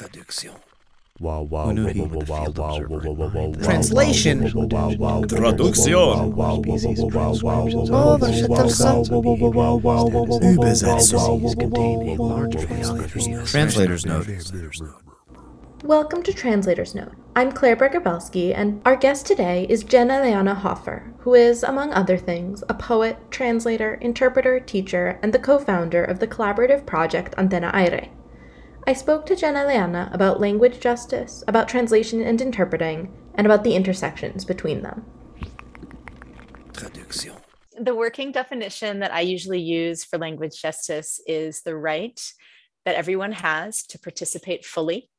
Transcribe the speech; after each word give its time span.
Traduction. 0.00 0.54
Wow, 1.18 1.42
wow, 1.42 1.66
wow, 1.66 1.74
wow, 1.74 1.84
wow, 2.26 2.48
wow, 2.56 2.76
in 2.76 2.88
wow, 2.88 3.28
mind. 3.28 3.56
wow, 3.56 3.62
Translation. 3.62 4.40
wow, 4.40 4.64
wow, 4.64 4.88
wow, 4.96 5.20
wow, 5.20 5.20
Traduction. 5.26 5.86
Translator's 13.46 14.06
note. 14.06 14.26
Welcome 15.84 16.22
to 16.22 16.32
Translator's 16.32 16.94
Note. 16.94 17.12
I'm 17.36 17.52
Claire 17.52 17.76
Bergabelsky, 17.76 18.54
and 18.56 18.80
our 18.86 18.96
guest 18.96 19.26
today 19.26 19.66
is 19.68 19.84
Jenna 19.84 20.22
Leona 20.22 20.54
Hofer, 20.54 21.12
who 21.18 21.34
is, 21.34 21.62
among 21.62 21.92
other 21.92 22.16
things, 22.16 22.64
a 22.70 22.74
poet, 22.74 23.18
translator, 23.30 23.96
interpreter, 23.96 24.60
teacher, 24.60 25.18
and 25.22 25.34
the 25.34 25.38
co 25.38 25.58
founder 25.58 26.02
of 26.02 26.20
the 26.20 26.26
collaborative 26.26 26.86
project 26.86 27.36
Antena 27.36 27.70
Aire. 27.74 28.08
I 28.86 28.92
spoke 28.94 29.26
to 29.26 29.36
Jenna 29.36 29.66
Leona 29.66 30.10
about 30.12 30.40
language 30.40 30.80
justice, 30.80 31.44
about 31.46 31.68
translation 31.68 32.22
and 32.22 32.40
interpreting, 32.40 33.12
and 33.34 33.46
about 33.46 33.62
the 33.62 33.74
intersections 33.74 34.44
between 34.44 34.82
them. 34.82 35.04
Traduction. 36.72 37.36
the 37.78 37.94
working 37.94 38.32
definition 38.32 39.00
that 39.00 39.12
I 39.12 39.20
usually 39.20 39.60
use 39.60 40.04
for 40.04 40.18
language 40.18 40.60
justice 40.60 41.20
is 41.26 41.62
the 41.62 41.76
right 41.76 42.20
that 42.84 42.94
everyone 42.94 43.32
has 43.32 43.82
to 43.88 43.98
participate 43.98 44.64
fully 44.64 45.10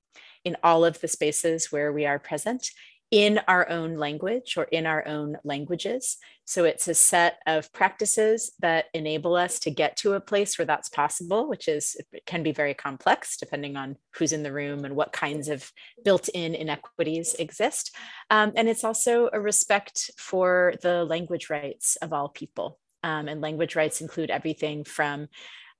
in 0.43 0.57
all 0.63 0.83
of 0.83 0.99
the 1.01 1.07
spaces 1.07 1.71
where 1.71 1.93
we 1.93 2.05
are 2.05 2.19
present 2.19 2.71
in 3.11 3.41
our 3.49 3.69
own 3.69 3.97
language 3.97 4.55
or 4.57 4.63
in 4.63 4.85
our 4.85 5.05
own 5.05 5.37
languages. 5.43 6.17
So 6.45 6.63
it's 6.63 6.87
a 6.87 6.93
set 6.93 7.39
of 7.45 7.71
practices 7.73 8.51
that 8.59 8.85
enable 8.93 9.35
us 9.35 9.59
to 9.59 9.69
get 9.69 9.97
to 9.97 10.13
a 10.13 10.21
place 10.21 10.57
where 10.57 10.65
that's 10.65 10.89
possible, 10.89 11.47
which 11.49 11.67
is 11.67 11.97
can 12.25 12.41
be 12.41 12.53
very 12.53 12.73
complex 12.73 13.37
depending 13.37 13.75
on 13.75 13.97
who's 14.15 14.31
in 14.31 14.43
the 14.43 14.53
room 14.53 14.85
and 14.85 14.95
what 14.95 15.11
kinds 15.11 15.49
of 15.49 15.71
built-in 16.03 16.55
inequities 16.55 17.35
exist. 17.35 17.95
Um, 18.29 18.53
and 18.55 18.69
it's 18.69 18.85
also 18.85 19.29
a 19.33 19.39
respect 19.41 20.11
for 20.17 20.73
the 20.81 21.03
language 21.03 21.49
rights 21.49 21.97
of 21.97 22.13
all 22.13 22.29
people. 22.29 22.79
Um, 23.03 23.27
and 23.27 23.41
language 23.41 23.75
rights 23.75 23.99
include 23.99 24.29
everything 24.29 24.83
from 24.83 25.27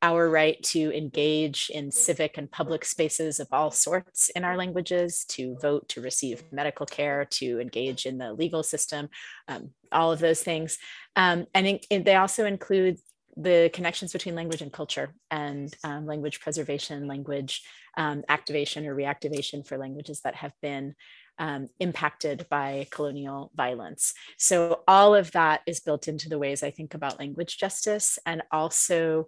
our 0.02 0.30
right 0.30 0.62
to 0.64 0.96
engage 0.96 1.70
in 1.74 1.92
civic 1.92 2.38
and 2.38 2.50
public 2.50 2.84
spaces 2.86 3.40
of 3.40 3.48
all 3.52 3.72
sorts 3.72 4.30
in 4.30 4.44
our 4.44 4.58
languages, 4.58 5.26
to 5.30 5.56
vote, 5.62 5.88
to 5.90 6.02
receive 6.02 6.44
medical 6.52 6.86
care, 6.86 7.26
to 7.26 7.60
engage 7.60 8.06
in 8.06 8.18
the 8.18 8.34
legal 8.34 8.64
system, 8.64 9.10
um, 9.48 9.72
all 9.92 10.12
of 10.12 10.20
those 10.20 10.42
things. 10.42 10.78
Um, 11.16 11.46
and 11.54 11.68
in- 11.68 11.80
in- 11.90 12.04
they 12.04 12.16
also 12.16 12.46
include 12.46 12.98
the 13.38 13.70
connections 13.74 14.12
between 14.12 14.36
language 14.36 14.62
and 14.62 14.74
culture 14.74 15.14
and 15.30 15.74
um, 15.84 16.06
language 16.06 16.40
preservation, 16.42 17.08
language 17.08 17.64
um, 17.98 18.24
activation 18.28 18.86
or 18.86 18.96
reactivation 18.96 19.66
for 19.66 19.78
languages 19.78 20.22
that 20.22 20.36
have 20.36 20.54
been 20.62 20.96
um, 21.40 21.68
impacted 21.80 22.46
by 22.50 22.88
colonial 22.92 23.52
violence. 23.56 24.14
So 24.38 24.84
all 24.88 25.16
of 25.16 25.32
that 25.32 25.62
is 25.66 25.80
built 25.80 26.08
into 26.08 26.30
the 26.30 26.38
ways 26.38 26.62
I 26.62 26.72
think 26.72 26.94
about 26.94 27.20
language 27.20 27.58
justice 27.58 28.20
and 28.26 28.44
also 28.52 29.28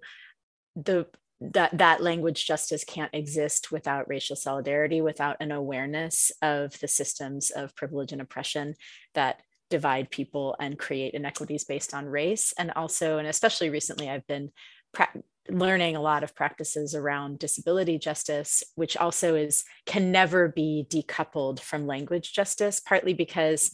the 0.76 1.08
that 1.52 1.78
that 1.78 2.02
language 2.02 2.46
justice 2.46 2.86
can't 2.86 3.14
exist 3.14 3.72
without 3.72 4.08
racial 4.08 4.36
solidarity 4.36 5.02
without 5.02 5.36
an 5.42 5.52
awareness 5.52 6.32
of 6.42 6.80
the 6.80 6.88
systems 6.88 7.50
of 7.50 7.76
privilege 7.76 8.14
and 8.14 8.22
oppression 8.22 8.76
that 9.14 9.42
divide 9.70 10.10
people 10.10 10.56
and 10.60 10.80
create 10.80 11.14
inequities 11.14 11.66
based 11.66 11.94
on 11.94 12.06
race. 12.06 12.54
And 12.58 12.72
also 12.72 13.18
and 13.18 13.28
especially 13.28 13.70
recently 13.70 14.10
i've 14.10 14.28
been 14.28 14.52
pra- 14.94 15.10
learning 15.50 15.96
a 15.98 16.02
lot 16.02 16.24
of 16.24 16.36
practices 16.36 16.96
around 16.96 17.40
disability 17.40 17.98
justice 17.98 18.64
which 18.76 18.96
also 18.96 19.36
is 19.36 19.66
can 19.86 20.12
never 20.12 20.48
be 20.48 20.86
decoupled 20.90 21.60
from 21.60 21.86
language 21.86 22.32
justice 22.32 22.80
partly 22.80 23.14
because 23.14 23.72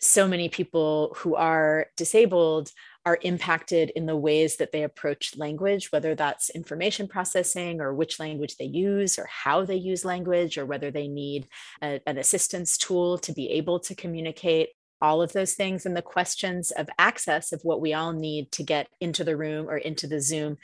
so 0.00 0.28
many 0.28 0.48
people 0.48 1.14
who 1.18 1.34
are 1.34 1.86
disabled 1.96 2.70
are 3.06 3.18
impacted 3.22 3.90
in 3.90 4.04
the 4.04 4.16
ways 4.16 4.56
that 4.56 4.72
they 4.72 4.82
approach 4.82 5.36
language, 5.36 5.92
whether 5.92 6.16
that's 6.16 6.50
information 6.50 7.06
processing 7.06 7.80
or 7.80 7.94
which 7.94 8.18
language 8.18 8.56
they 8.56 8.64
use 8.64 9.16
or 9.16 9.26
how 9.30 9.64
they 9.64 9.76
use 9.76 10.04
language 10.04 10.58
or 10.58 10.66
whether 10.66 10.90
they 10.90 11.06
need 11.06 11.46
a- 11.80 12.00
an 12.06 12.18
assistance 12.18 12.76
tool 12.76 13.16
to 13.16 13.32
be 13.32 13.48
able 13.52 13.78
to 13.78 13.94
communicate. 13.94 14.70
All 15.00 15.22
of 15.22 15.32
those 15.32 15.54
things 15.54 15.86
and 15.86 15.96
the 15.96 16.02
questions 16.02 16.72
of 16.72 16.88
access 16.98 17.52
of 17.52 17.60
what 17.62 17.80
we 17.80 17.94
all 17.94 18.12
need 18.12 18.50
to 18.52 18.62
get 18.64 18.88
into 19.00 19.24
the 19.24 19.36
room 19.36 19.68
or 19.68 19.76
into 19.76 20.06
the 20.06 20.20
Zoom 20.20 20.56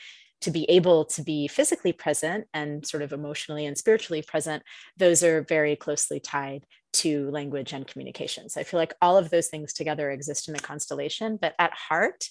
to 0.42 0.50
be 0.50 0.64
able 0.70 1.04
to 1.06 1.22
be 1.22 1.48
physically 1.48 1.92
present 1.92 2.46
and 2.52 2.86
sort 2.86 3.02
of 3.02 3.12
emotionally 3.12 3.66
and 3.66 3.76
spiritually 3.76 4.22
present, 4.22 4.62
those 4.96 5.22
are 5.22 5.42
very 5.42 5.76
closely 5.76 6.20
tied 6.20 6.66
to 6.92 7.30
language 7.30 7.72
and 7.72 7.86
communication. 7.86 8.48
So 8.48 8.60
I 8.60 8.64
feel 8.64 8.78
like 8.78 8.94
all 9.00 9.16
of 9.16 9.30
those 9.30 9.48
things 9.48 9.72
together 9.72 10.10
exist 10.10 10.48
in 10.48 10.54
a 10.54 10.58
constellation, 10.58 11.38
but 11.40 11.54
at 11.58 11.72
heart, 11.72 12.28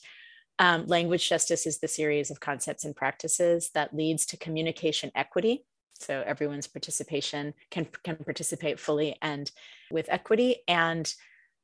um, 0.60 0.86
language 0.86 1.28
justice 1.28 1.66
is 1.66 1.80
the 1.80 1.88
series 1.88 2.30
of 2.30 2.40
concepts 2.40 2.86
and 2.86 2.96
practices 2.96 3.72
that 3.74 3.96
leads 3.96 4.26
to 4.28 4.38
communication 4.38 5.12
equity. 5.16 5.66
So 5.96 6.24
everyone's 6.26 6.68
participation 6.68 7.54
can, 7.70 7.88
can 8.04 8.18
participate 8.18 8.80
fully 8.80 9.18
and 9.22 9.50
with 9.92 10.08
equity 10.10 10.58
and 10.68 11.12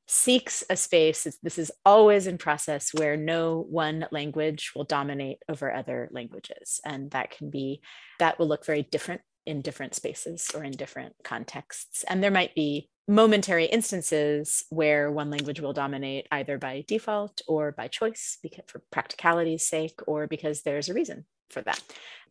seeks 0.07 0.63
a 0.69 0.77
space. 0.77 1.27
This 1.43 1.57
is 1.57 1.71
always 1.85 2.27
in 2.27 2.37
process 2.37 2.93
where 2.93 3.17
no 3.17 3.65
one 3.69 4.07
language 4.11 4.71
will 4.75 4.85
dominate 4.85 5.39
over 5.49 5.73
other 5.73 6.09
languages. 6.11 6.79
And 6.85 7.11
that 7.11 7.31
can 7.31 7.49
be, 7.49 7.81
that 8.19 8.39
will 8.39 8.47
look 8.47 8.65
very 8.65 8.83
different 8.83 9.21
in 9.45 9.61
different 9.61 9.95
spaces 9.95 10.49
or 10.53 10.63
in 10.63 10.71
different 10.71 11.13
contexts. 11.23 12.03
And 12.03 12.23
there 12.23 12.31
might 12.31 12.55
be 12.55 12.89
momentary 13.07 13.65
instances 13.65 14.65
where 14.69 15.09
one 15.09 15.29
language 15.29 15.61
will 15.61 15.73
dominate 15.73 16.27
either 16.31 16.57
by 16.57 16.83
default 16.87 17.41
or 17.47 17.71
by 17.71 17.87
choice 17.87 18.37
because 18.43 18.65
for 18.67 18.81
practicality's 18.91 19.67
sake 19.67 19.99
or 20.05 20.27
because 20.27 20.61
there's 20.61 20.89
a 20.89 20.93
reason 20.93 21.25
for 21.49 21.61
that. 21.61 21.81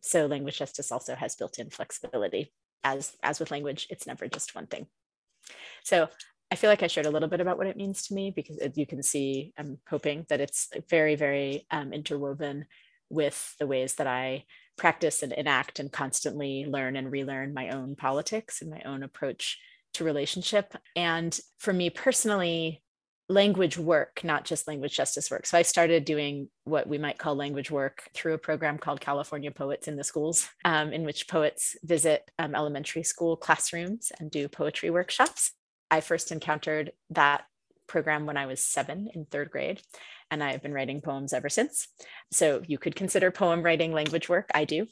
So 0.01 0.27
language 0.27 0.59
justice 0.59 0.91
also 0.91 1.15
has 1.15 1.35
built-in 1.35 1.71
flexibility. 1.71 2.53
As, 2.83 3.15
as 3.23 3.39
with 3.39 3.49
language, 3.49 3.87
it's 3.89 4.05
never 4.05 4.27
just 4.27 4.53
one 4.53 4.67
thing. 4.67 4.85
So 5.83 6.09
I 6.49 6.55
feel 6.55 6.69
like 6.69 6.83
I 6.83 6.87
shared 6.87 7.05
a 7.05 7.11
little 7.11 7.27
bit 7.27 7.41
about 7.41 7.57
what 7.57 7.67
it 7.67 7.77
means 7.77 8.07
to 8.07 8.13
me 8.13 8.31
because 8.31 8.57
you 8.75 8.85
can 8.85 9.03
see, 9.03 9.53
I'm 9.57 9.79
hoping 9.89 10.25
that 10.29 10.39
it's 10.39 10.69
very, 10.89 11.15
very 11.15 11.65
um, 11.71 11.91
interwoven 11.91 12.65
with 13.09 13.55
the 13.59 13.67
ways 13.67 13.95
that 13.95 14.07
I 14.07 14.45
practice 14.77 15.23
and 15.23 15.33
enact 15.33 15.79
and 15.79 15.91
constantly 15.91 16.65
learn 16.65 16.95
and 16.95 17.11
relearn 17.11 17.53
my 17.53 17.69
own 17.69 17.95
politics 17.95 18.61
and 18.61 18.69
my 18.69 18.81
own 18.85 19.03
approach 19.03 19.59
to 19.95 20.03
relationship. 20.03 20.73
And 20.95 21.37
for 21.59 21.73
me 21.73 21.89
personally, 21.89 22.81
language 23.29 23.77
work, 23.77 24.21
not 24.23 24.45
just 24.45 24.67
language 24.67 24.95
justice 24.95 25.29
work. 25.29 25.45
So 25.45 25.57
I 25.57 25.61
started 25.63 26.05
doing 26.05 26.47
what 26.63 26.87
we 26.87 26.97
might 26.97 27.17
call 27.17 27.35
language 27.35 27.69
work 27.69 28.09
through 28.13 28.33
a 28.33 28.37
program 28.37 28.77
called 28.77 29.01
California 29.01 29.51
Poets 29.51 29.87
in 29.87 29.97
the 29.97 30.03
Schools, 30.03 30.47
um, 30.63 30.93
in 30.93 31.03
which 31.03 31.27
poets 31.27 31.75
visit 31.83 32.31
um, 32.39 32.55
elementary 32.55 33.03
school 33.03 33.35
classrooms 33.35 34.13
and 34.19 34.31
do 34.31 34.47
poetry 34.47 34.89
workshops. 34.89 35.51
I 35.89 36.01
first 36.01 36.31
encountered 36.31 36.91
that 37.11 37.45
program 37.87 38.25
when 38.25 38.37
I 38.37 38.45
was 38.45 38.61
seven 38.61 39.09
in 39.13 39.25
third 39.25 39.49
grade, 39.49 39.81
and 40.29 40.43
I 40.43 40.51
have 40.51 40.61
been 40.61 40.73
writing 40.73 41.01
poems 41.01 41.33
ever 41.33 41.49
since. 41.49 41.87
So 42.31 42.61
you 42.67 42.77
could 42.77 42.95
consider 42.95 43.31
poem 43.31 43.63
writing 43.63 43.93
language 43.93 44.27
work. 44.27 44.49
I 44.53 44.65
do. 44.65 44.87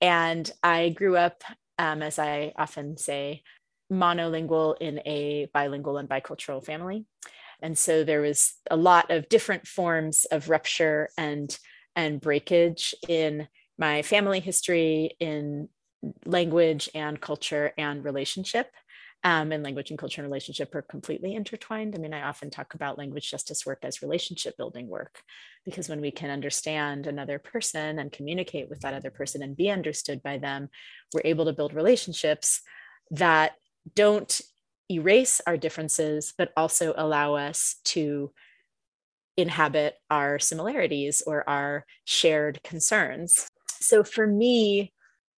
And 0.00 0.50
I 0.62 0.88
grew 0.90 1.16
up, 1.16 1.44
um, 1.78 2.02
as 2.02 2.18
I 2.18 2.52
often 2.56 2.96
say, 2.96 3.42
monolingual 3.92 4.76
in 4.80 5.00
a 5.06 5.48
bilingual 5.54 5.98
and 5.98 6.08
bicultural 6.08 6.64
family. 6.64 7.06
And 7.60 7.78
so 7.78 8.02
there 8.02 8.20
was 8.20 8.54
a 8.70 8.76
lot 8.76 9.10
of 9.10 9.28
different 9.28 9.68
forms 9.68 10.24
of 10.24 10.50
rupture 10.50 11.10
and, 11.16 11.56
and 11.94 12.20
breakage 12.20 12.94
in 13.08 13.46
my 13.78 14.02
family 14.02 14.40
history, 14.40 15.16
in 15.20 15.68
language 16.26 16.88
and 16.94 17.20
culture 17.20 17.72
and 17.78 18.04
relationship. 18.04 18.72
Um, 19.24 19.52
and 19.52 19.62
language 19.62 19.90
and 19.90 19.98
culture 19.98 20.20
and 20.20 20.28
relationship 20.28 20.74
are 20.74 20.82
completely 20.82 21.36
intertwined. 21.36 21.94
I 21.94 21.98
mean, 21.98 22.12
I 22.12 22.22
often 22.22 22.50
talk 22.50 22.74
about 22.74 22.98
language 22.98 23.30
justice 23.30 23.64
work 23.64 23.78
as 23.84 24.02
relationship 24.02 24.56
building 24.56 24.88
work, 24.88 25.22
because 25.64 25.88
when 25.88 26.00
we 26.00 26.10
can 26.10 26.28
understand 26.28 27.06
another 27.06 27.38
person 27.38 28.00
and 28.00 28.10
communicate 28.10 28.68
with 28.68 28.80
that 28.80 28.94
other 28.94 29.12
person 29.12 29.42
and 29.42 29.56
be 29.56 29.70
understood 29.70 30.24
by 30.24 30.38
them, 30.38 30.70
we're 31.14 31.22
able 31.24 31.44
to 31.44 31.52
build 31.52 31.72
relationships 31.72 32.62
that 33.12 33.52
don't 33.94 34.40
erase 34.90 35.40
our 35.46 35.56
differences, 35.56 36.34
but 36.36 36.52
also 36.56 36.92
allow 36.96 37.36
us 37.36 37.76
to 37.84 38.32
inhabit 39.36 39.94
our 40.10 40.40
similarities 40.40 41.22
or 41.24 41.48
our 41.48 41.86
shared 42.04 42.60
concerns. 42.64 43.48
So 43.68 44.02
for 44.02 44.26
me, 44.26 44.92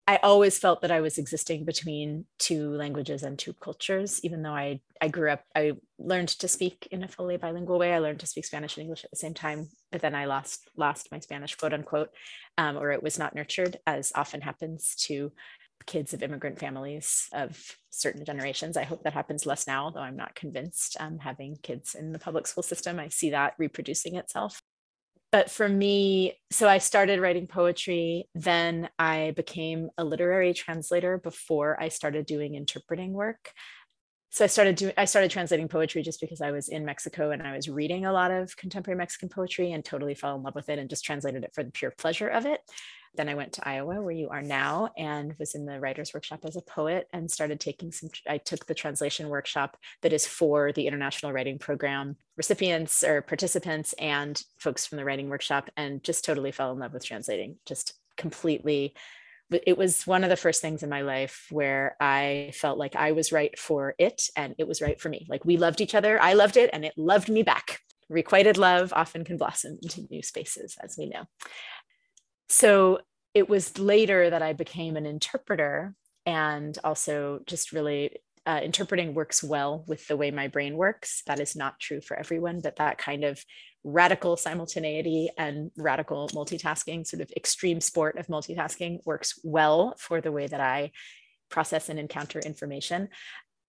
I 0.09 0.17
always 0.17 0.59
felt 0.59 0.83
that 0.83 0.91
I 0.91 1.01
was 1.01 1.17
existing 1.17 1.65
between 1.65 2.27
two 2.39 2.71
languages 2.71 3.23
and 3.23 3.39
two 3.39 3.53
cultures, 3.53 4.21
even 4.25 4.43
though 4.43 4.53
I, 4.53 4.81
I 5.01 5.07
grew 5.07 5.31
up, 5.31 5.45
I 5.55 5.73
learned 5.99 6.29
to 6.31 6.49
speak 6.49 6.89
in 6.91 7.05
a 7.05 7.09
fully 7.09 7.37
bilingual 7.37 7.79
way. 7.79 7.95
I 7.95 8.01
learned 8.01 8.19
to 8.21 8.27
speak 8.27 8.45
Spanish 8.45 8.77
and 8.77 8.83
English 8.83 9.05
at 9.05 9.11
the 9.11 9.17
same 9.17 9.33
time, 9.33 9.69
but 9.93 10.01
then 10.01 10.17
I 10.17 10.25
lost 10.25 10.69
lost 10.77 11.13
my 11.13 11.21
Spanish, 11.21 11.55
quote 11.55 11.73
unquote, 11.73 12.11
um, 12.59 12.77
or 12.77 12.91
it 12.91 13.03
was 13.03 13.17
not 13.17 13.35
nurtured, 13.35 13.79
as 13.87 14.11
often 14.17 14.41
happens 14.41 14.97
to 15.07 15.33
kids 15.87 16.13
of 16.13 16.23
immigrant 16.23 16.59
families 16.59 17.29
of 17.33 17.61
certain 17.91 18.25
generations. 18.25 18.77
I 18.77 18.85
hope 18.85 19.05
that 19.05 19.13
happens 19.13 19.47
less 19.47 19.67
now, 19.69 19.91
though 19.91 20.01
I'm 20.01 20.17
not 20.17 20.35
convinced. 20.35 20.97
Um, 20.99 21.19
having 21.19 21.57
kids 21.63 21.95
in 21.95 22.13
the 22.13 22.19
public 22.19 22.49
school 22.49 22.63
system, 22.63 22.99
I 22.99 23.09
see 23.09 23.31
that 23.31 23.55
reproducing 23.59 24.17
itself. 24.17 24.63
But 25.33 25.51
for 25.51 25.67
me, 25.67 26.35
so 26.51 26.69
I 26.69 26.77
started 26.77 27.19
writing 27.19 27.47
poetry, 27.47 28.29
then 28.35 28.91
I 28.99 29.33
became 29.35 29.89
a 29.97 30.05
literary 30.05 30.53
translator 30.53 31.17
before 31.17 31.81
I 31.81 31.89
started 31.89 32.27
doing 32.27 32.55
interpreting 32.55 33.15
work 33.15 33.53
so 34.33 34.45
I 34.45 34.49
started 34.49 34.77
doing 34.77 34.95
I 34.97 35.05
started 35.05 35.31
translating 35.31 35.69
poetry 35.69 36.03
just 36.03 36.19
because 36.19 36.41
I 36.41 36.53
was 36.53 36.71
in 36.71 36.87
Mexico 36.87 37.33
and 37.33 37.43
I 37.43 37.55
was 37.55 37.69
reading 37.69 38.07
a 38.07 38.13
lot 38.13 38.31
of 38.31 38.57
contemporary 38.57 38.97
Mexican 38.97 39.29
poetry 39.29 39.73
and 39.73 39.85
totally 39.85 40.15
fell 40.15 40.35
in 40.35 40.43
love 40.43 40.55
with 40.55 40.71
it 40.71 40.79
and 40.79 40.89
just 40.89 41.05
translated 41.05 41.45
it 41.45 41.53
for 41.55 41.63
the 41.63 41.71
pure 41.71 41.93
pleasure 41.99 42.29
of 42.29 42.47
it. 42.47 42.61
Then 43.15 43.29
I 43.29 43.35
went 43.35 43.53
to 43.55 43.69
Iowa 43.69 44.01
where 44.01 44.11
you 44.11 44.31
are 44.31 44.41
now 44.41 44.89
and 44.97 45.35
was 45.39 45.55
in 45.55 45.67
the 45.67 45.79
writers 45.79 46.15
workshop 46.15 46.47
as 46.47 46.57
a 46.57 46.63
poet 46.63 47.09
and 47.13 47.31
started 47.31 47.61
taking 47.61 47.93
some 47.93 48.09
I 48.27 48.39
took 48.39 48.65
the 48.65 48.73
translation 48.73 49.29
workshop 49.29 49.77
that 50.01 50.15
is 50.15 50.27
for 50.27 50.73
the 50.73 50.87
international 50.87 51.33
writing 51.33 51.59
program 51.59 52.17
recipients 52.37 53.05
or 53.05 53.23
participants 53.23 53.93
and 53.99 54.43
folks 54.59 54.87
from 54.87 54.99
the 54.99 55.05
writing 55.05 55.29
workshop 55.29 55.69
and 55.77 56.03
just 56.03 56.25
totally 56.25 56.53
fell 56.53 56.73
in 56.73 56.79
love 56.79 56.93
with 56.93 57.05
translating 57.05 57.57
just 57.67 57.95
completely 58.17 58.95
it 59.67 59.77
was 59.77 60.07
one 60.07 60.25
of 60.25 60.31
the 60.31 60.37
first 60.37 60.63
things 60.63 60.83
in 60.83 60.89
my 60.89 61.03
life 61.03 61.47
where 61.51 61.97
I 62.01 62.53
felt 62.55 62.79
like 62.79 62.97
I 62.97 63.13
was 63.13 63.33
right 63.33 63.59
for 63.59 63.95
it 63.99 64.29
and 64.37 64.55
it 64.59 64.67
was 64.67 64.81
right 64.81 65.01
for 65.01 65.09
me. 65.09 65.27
Like 65.29 65.45
we 65.45 65.57
loved 65.57 65.81
each 65.81 65.95
other, 65.95 66.21
I 66.21 66.33
loved 66.33 66.57
it, 66.57 66.71
and 66.73 66.85
it 66.85 66.95
loved 66.97 67.29
me 67.29 67.43
back. 67.43 67.81
Requited 68.09 68.59
love 68.59 68.93
often 68.95 69.25
can 69.25 69.37
blossom 69.37 69.79
into 69.83 70.07
new 70.11 70.23
spaces, 70.23 70.77
as 70.83 70.97
we 70.99 71.07
know. 71.07 71.25
So 72.49 73.01
it 73.35 73.49
was 73.49 73.79
later 73.79 74.31
that 74.31 74.43
I 74.43 74.53
became 74.53 74.97
an 74.97 75.07
interpreter 75.07 75.95
and 76.27 76.77
also 76.85 77.41
just 77.47 77.73
really 77.73 78.17
uh, 78.47 78.61
interpreting 78.63 79.15
works 79.15 79.43
well 79.43 79.85
with 79.87 80.07
the 80.09 80.17
way 80.17 80.31
my 80.31 80.49
brain 80.49 80.77
works. 80.77 81.23
That 81.27 81.41
is 81.41 81.55
not 81.55 81.79
true 81.79 82.01
for 82.01 82.19
everyone, 82.19 82.61
but 82.61 82.77
that 82.77 82.99
kind 82.99 83.25
of 83.25 83.43
radical 83.85 84.37
simultaneity 84.37 85.29
and 85.39 85.71
radical 85.77 86.29
multitasking, 86.29 87.07
sort 87.07 87.21
of 87.21 87.31
extreme 87.37 87.81
sport 87.81 88.19
of 88.19 88.27
multitasking, 88.29 88.99
works 89.05 89.39
well 89.45 89.95
for 89.99 90.21
the 90.21 90.33
way 90.33 90.47
that 90.47 90.61
I 90.61 90.93
process 91.49 91.89
and 91.89 91.99
encounter 91.99 92.41
information. 92.41 93.09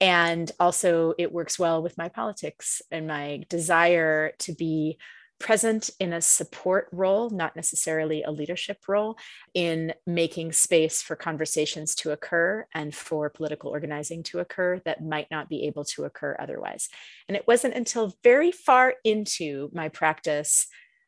And 0.01 0.51
also, 0.59 1.13
it 1.17 1.31
works 1.31 1.57
well 1.57 1.81
with 1.81 1.97
my 1.97 2.09
politics 2.09 2.81
and 2.91 3.07
my 3.07 3.45
desire 3.49 4.33
to 4.39 4.53
be 4.53 4.97
present 5.43 5.89
in 5.99 6.13
a 6.13 6.21
support 6.21 6.87
role, 6.93 7.29
not 7.29 7.53
necessarily 7.53 8.23
a 8.23 8.31
leadership 8.31 8.77
role, 8.87 9.17
in 9.53 9.93
making 10.07 10.53
space 10.53 11.01
for 11.01 11.17
conversations 11.17 11.93
to 11.95 12.11
occur 12.11 12.65
and 12.73 12.95
for 12.95 13.29
political 13.29 13.69
organizing 13.69 14.23
to 14.23 14.39
occur 14.39 14.79
that 14.85 15.03
might 15.03 15.27
not 15.29 15.49
be 15.49 15.67
able 15.67 15.83
to 15.83 16.05
occur 16.05 16.33
otherwise. 16.39 16.87
And 17.27 17.35
it 17.35 17.45
wasn't 17.45 17.73
until 17.73 18.15
very 18.23 18.53
far 18.53 18.95
into 19.03 19.69
my 19.73 19.89
practice 19.89 20.65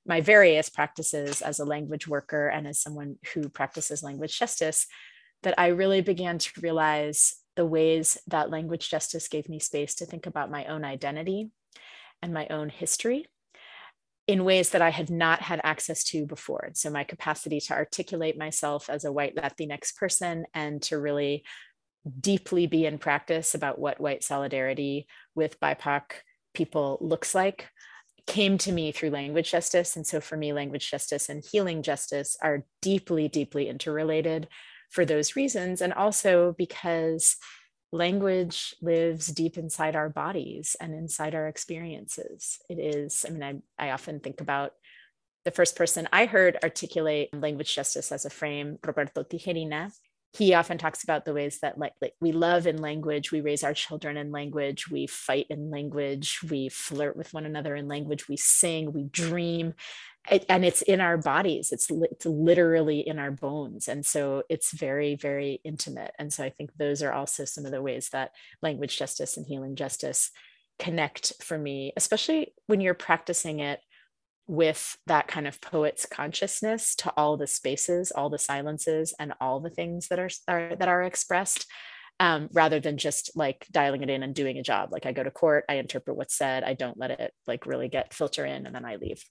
my 0.08 0.22
various 0.22 0.70
practices 0.70 1.42
as 1.42 1.58
a 1.58 1.66
language 1.66 2.08
worker 2.08 2.48
and 2.48 2.68
as 2.68 2.80
someone 2.80 3.16
who 3.34 3.50
practices 3.50 4.04
language 4.04 4.38
justice 4.38 4.86
that 5.42 5.56
I 5.58 5.70
really 5.70 6.02
began 6.02 6.38
to 6.38 6.62
realize 6.62 7.34
the 7.56 7.66
ways 7.66 8.20
that 8.28 8.52
language 8.52 8.88
justice 8.88 9.28
gave 9.28 9.50
me 9.50 9.58
space 9.60 9.96
to 9.96 10.06
think 10.06 10.28
about 10.28 10.52
my 10.52 10.66
own 10.66 10.86
identity 10.86 11.50
and 12.22 12.32
my 12.32 12.46
own 12.52 12.70
history 12.70 13.26
in 14.27 14.44
ways 14.44 14.72
that 14.72 14.81
I 14.81 14.89
had 14.89 15.10
not 15.10 15.42
had 15.42 15.62
access 15.63 16.04
to 16.06 16.25
before. 16.25 16.72
So, 16.74 16.89
my 16.89 17.04
capacity 17.04 17.60
to 17.62 17.74
articulate 17.74 18.38
myself 18.38 18.89
as 18.89 19.06
a 19.06 19.12
white 19.12 19.36
Latinx 19.36 19.95
person 19.95 20.45
and 20.54 20.81
to 20.83 20.98
really 20.98 21.44
deeply 22.19 22.68
be 22.68 22.86
in 22.86 22.98
practice 22.98 23.56
about 23.56 23.80
what 23.80 24.00
white 24.00 24.24
solidarity 24.24 25.07
with 25.33 25.60
BIPOC 25.60 26.01
people 26.54 26.98
looks 27.01 27.36
like 27.36 27.68
came 28.27 28.57
to 28.57 28.72
me 28.72 28.92
through 28.92 29.12
language 29.12 29.51
justice. 29.51 29.95
And 29.95 30.06
so, 30.06 30.19
for 30.19 30.38
me, 30.38 30.54
language 30.54 30.89
justice 30.89 31.30
and 31.30 31.44
healing 31.44 31.83
justice 31.83 32.36
are 32.42 32.66
deeply, 32.81 33.27
deeply 33.27 33.69
interrelated 33.69 34.48
for 34.89 35.06
those 35.06 35.36
reasons. 35.36 35.81
And 35.81 35.94
also 35.94 36.56
because 36.57 37.36
language 37.96 38.76
lives 38.82 39.28
deep 39.28 39.58
inside 39.58 39.96
our 39.96 40.10
bodies 40.10 40.76
and 40.80 40.94
inside 40.94 41.36
our 41.36 41.48
experiences. 41.48 42.60
It 42.70 42.80
is, 42.80 43.26
I 43.28 43.32
mean, 43.32 43.44
I, 43.44 43.88
I 43.88 43.92
often 43.92 44.20
think 44.20 44.42
about 44.42 44.74
the 45.46 45.52
first 45.52 45.76
person 45.76 46.08
I 46.12 46.26
heard 46.26 46.58
articulate 46.64 47.34
language 47.34 47.74
justice 47.74 48.12
as 48.12 48.26
a 48.26 48.30
frame, 48.30 48.78
Roberto 48.86 49.24
Tijerina. 49.24 49.92
He 50.34 50.54
often 50.54 50.78
talks 50.78 51.04
about 51.04 51.24
the 51.24 51.34
ways 51.34 51.60
that 51.62 51.78
like, 51.78 51.94
like 52.02 52.14
we 52.20 52.34
love 52.34 52.68
in 52.68 52.82
language, 52.82 53.32
we 53.32 53.42
raise 53.42 53.64
our 53.64 53.74
children 53.74 54.18
in 54.18 54.32
language, 54.32 54.90
we 54.90 55.08
fight 55.08 55.46
in 55.50 55.72
language, 55.72 56.40
we 56.50 56.68
flirt 56.68 57.16
with 57.16 57.34
one 57.34 57.46
another 57.46 57.76
in 57.76 57.88
language, 57.88 58.28
we 58.28 58.36
sing, 58.36 58.92
we 58.92 59.04
dream, 59.04 59.74
it, 60.30 60.45
and 60.50 60.66
it's 60.66 60.81
in 60.81 61.01
our 61.01 61.18
bodies 61.18 61.72
it's, 61.72 61.88
it's 61.89 62.25
literally 62.25 63.00
in 63.00 63.19
our 63.19 63.31
bones 63.31 63.88
and 63.88 64.06
so 64.06 64.44
it's 64.50 64.72
very 64.72 65.16
very 65.16 65.62
intimate 65.63 66.12
and 66.19 66.31
so 66.31 66.44
i 66.44 66.50
think 66.50 66.72
those 66.77 67.04
are 67.04 67.13
also 67.13 67.45
some 67.45 67.66
of 67.66 67.72
the 67.72 67.81
ways 67.81 68.10
that 68.10 68.31
language 68.62 68.98
justice 68.98 69.38
and 69.38 69.45
healing 69.45 69.75
justice 69.75 70.31
connect 70.80 71.33
for 71.42 71.57
me 71.57 71.94
especially 71.95 72.54
when 72.68 72.81
you're 72.81 72.94
practicing 72.94 73.60
it 73.60 73.80
with 74.48 74.98
that 75.07 75.27
kind 75.27 75.48
of 75.48 75.62
poet's 75.62 76.06
consciousness 76.06 76.95
to 76.95 77.12
all 77.18 77.38
the 77.38 77.48
spaces 77.48 78.12
all 78.12 78.30
the 78.30 78.38
silences 78.38 79.13
and 79.19 79.33
all 79.42 79.60
the 79.60 79.69
things 79.69 80.07
that 80.07 80.19
are, 80.19 80.30
are 80.48 80.75
that 80.75 80.88
are 80.88 81.04
expressed 81.04 81.66
um, 82.19 82.48
rather 82.54 82.80
than 82.80 82.98
just 82.98 83.31
like 83.36 83.68
dialing 83.72 84.01
it 84.01 84.10
in 84.10 84.24
and 84.24 84.33
doing 84.33 84.57
a 84.57 84.63
job. 84.63 84.92
Like 84.92 85.06
i 85.06 85.12
go 85.12 85.24
to 85.24 85.31
court 85.31 85.66
i 85.68 85.75
interpret 85.75 86.16
what's 86.16 86.33
said 86.33 86.63
i 86.63 86.74
don't 86.74 86.98
let 86.98 87.12
it 87.12 87.33
like 87.45 87.66
really 87.66 87.89
get 87.89 88.13
filter 88.13 88.45
in 88.45 88.66
and 88.66 88.74
then 88.74 88.86
i 88.86 88.95
leave 88.95 89.22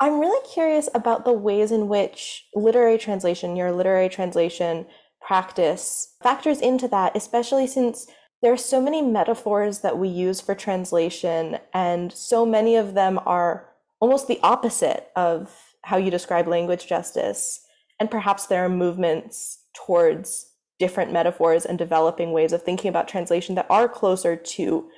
I'm 0.00 0.18
really 0.18 0.46
curious 0.52 0.88
about 0.94 1.24
the 1.24 1.32
ways 1.32 1.70
in 1.70 1.88
which 1.88 2.46
literary 2.54 2.98
translation, 2.98 3.56
your 3.56 3.72
literary 3.72 4.08
translation 4.08 4.86
practice, 5.20 6.14
factors 6.22 6.60
into 6.60 6.88
that, 6.88 7.16
especially 7.16 7.66
since 7.66 8.06
there 8.42 8.52
are 8.52 8.58
so 8.58 8.80
many 8.80 9.00
metaphors 9.00 9.78
that 9.80 9.96
we 9.96 10.08
use 10.08 10.40
for 10.40 10.54
translation, 10.54 11.58
and 11.72 12.12
so 12.12 12.44
many 12.44 12.76
of 12.76 12.94
them 12.94 13.18
are 13.24 13.70
almost 14.00 14.28
the 14.28 14.40
opposite 14.42 15.08
of 15.16 15.50
how 15.82 15.96
you 15.96 16.10
describe 16.10 16.46
language 16.46 16.86
justice. 16.86 17.60
And 17.98 18.10
perhaps 18.10 18.46
there 18.46 18.64
are 18.64 18.68
movements 18.68 19.60
towards 19.74 20.50
different 20.78 21.12
metaphors 21.12 21.64
and 21.64 21.78
developing 21.78 22.32
ways 22.32 22.52
of 22.52 22.62
thinking 22.62 22.88
about 22.88 23.08
translation 23.08 23.54
that 23.54 23.70
are 23.70 23.88
closer 23.88 24.36
to 24.36 24.90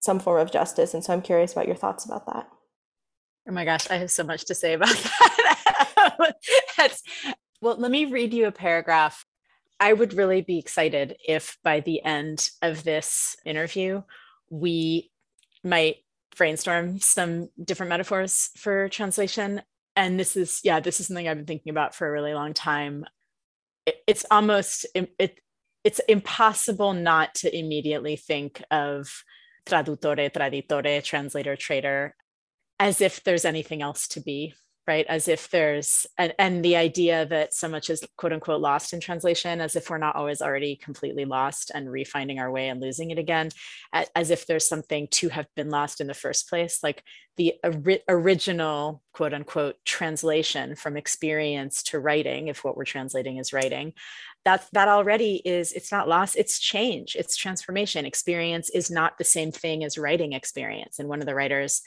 some 0.00 0.20
form 0.20 0.40
of 0.40 0.52
justice. 0.52 0.94
And 0.94 1.02
so 1.02 1.12
I'm 1.12 1.22
curious 1.22 1.52
about 1.52 1.66
your 1.66 1.76
thoughts 1.76 2.04
about 2.04 2.26
that. 2.26 2.48
Oh 3.50 3.52
my 3.52 3.64
gosh, 3.64 3.90
I 3.90 3.96
have 3.96 4.12
so 4.12 4.22
much 4.22 4.44
to 4.44 4.54
say 4.54 4.74
about 4.74 4.88
that. 4.94 6.36
That's, 6.76 7.02
well, 7.60 7.76
let 7.76 7.90
me 7.90 8.04
read 8.04 8.32
you 8.32 8.46
a 8.46 8.52
paragraph. 8.52 9.26
I 9.80 9.92
would 9.92 10.14
really 10.14 10.40
be 10.40 10.56
excited 10.56 11.16
if 11.26 11.58
by 11.64 11.80
the 11.80 12.00
end 12.04 12.48
of 12.62 12.84
this 12.84 13.34
interview, 13.44 14.02
we 14.50 15.10
might 15.64 15.96
brainstorm 16.36 17.00
some 17.00 17.48
different 17.62 17.90
metaphors 17.90 18.50
for 18.56 18.88
translation. 18.88 19.62
And 19.96 20.20
this 20.20 20.36
is, 20.36 20.60
yeah, 20.62 20.78
this 20.78 21.00
is 21.00 21.08
something 21.08 21.26
I've 21.26 21.38
been 21.38 21.46
thinking 21.46 21.70
about 21.70 21.92
for 21.92 22.06
a 22.06 22.12
really 22.12 22.34
long 22.34 22.54
time. 22.54 23.04
It, 23.84 23.96
it's 24.06 24.24
almost, 24.30 24.86
it, 24.94 25.40
it's 25.82 25.98
impossible 26.08 26.92
not 26.92 27.34
to 27.36 27.58
immediately 27.58 28.14
think 28.14 28.62
of 28.70 29.24
traduttore, 29.66 30.30
traditore, 30.30 31.02
translator, 31.02 31.56
trader 31.56 32.14
as 32.80 33.00
if 33.00 33.22
there's 33.22 33.44
anything 33.44 33.82
else 33.82 34.08
to 34.08 34.20
be 34.20 34.54
right? 34.90 35.06
As 35.08 35.28
if 35.28 35.48
there's 35.50 36.04
and, 36.18 36.34
and 36.36 36.64
the 36.64 36.74
idea 36.74 37.24
that 37.26 37.54
so 37.54 37.68
much 37.68 37.90
is 37.90 38.02
quote 38.16 38.32
unquote 38.32 38.60
lost 38.60 38.92
in 38.92 38.98
translation 38.98 39.60
as 39.60 39.76
if 39.76 39.88
we're 39.88 39.98
not 39.98 40.16
always 40.16 40.42
already 40.42 40.74
completely 40.74 41.24
lost 41.24 41.70
and 41.72 41.86
refinding 41.86 42.40
our 42.40 42.50
way 42.50 42.68
and 42.68 42.80
losing 42.80 43.12
it 43.12 43.18
again 43.18 43.50
as 43.92 44.30
if 44.30 44.46
there's 44.46 44.66
something 44.66 45.06
to 45.12 45.28
have 45.28 45.46
been 45.54 45.70
lost 45.70 46.00
in 46.00 46.08
the 46.08 46.14
first 46.14 46.48
place. 46.48 46.82
Like 46.82 47.04
the 47.36 47.54
ori- 47.62 48.02
original 48.08 49.02
quote 49.12 49.32
unquote 49.32 49.76
translation 49.84 50.74
from 50.74 50.96
experience 50.96 51.84
to 51.84 52.00
writing 52.00 52.48
if 52.48 52.64
what 52.64 52.76
we're 52.76 52.84
translating 52.84 53.36
is 53.36 53.52
writing 53.52 53.92
that 54.44 54.66
that 54.72 54.88
already 54.88 55.36
is 55.44 55.72
it's 55.72 55.92
not 55.92 56.08
loss 56.08 56.34
it's 56.34 56.58
change 56.58 57.14
it's 57.14 57.36
transformation. 57.36 58.06
Experience 58.06 58.70
is 58.70 58.90
not 58.90 59.18
the 59.18 59.24
same 59.24 59.52
thing 59.52 59.84
as 59.84 59.98
writing 59.98 60.32
experience. 60.32 60.98
And 60.98 61.08
one 61.08 61.20
of 61.20 61.26
the 61.26 61.34
writers 61.36 61.82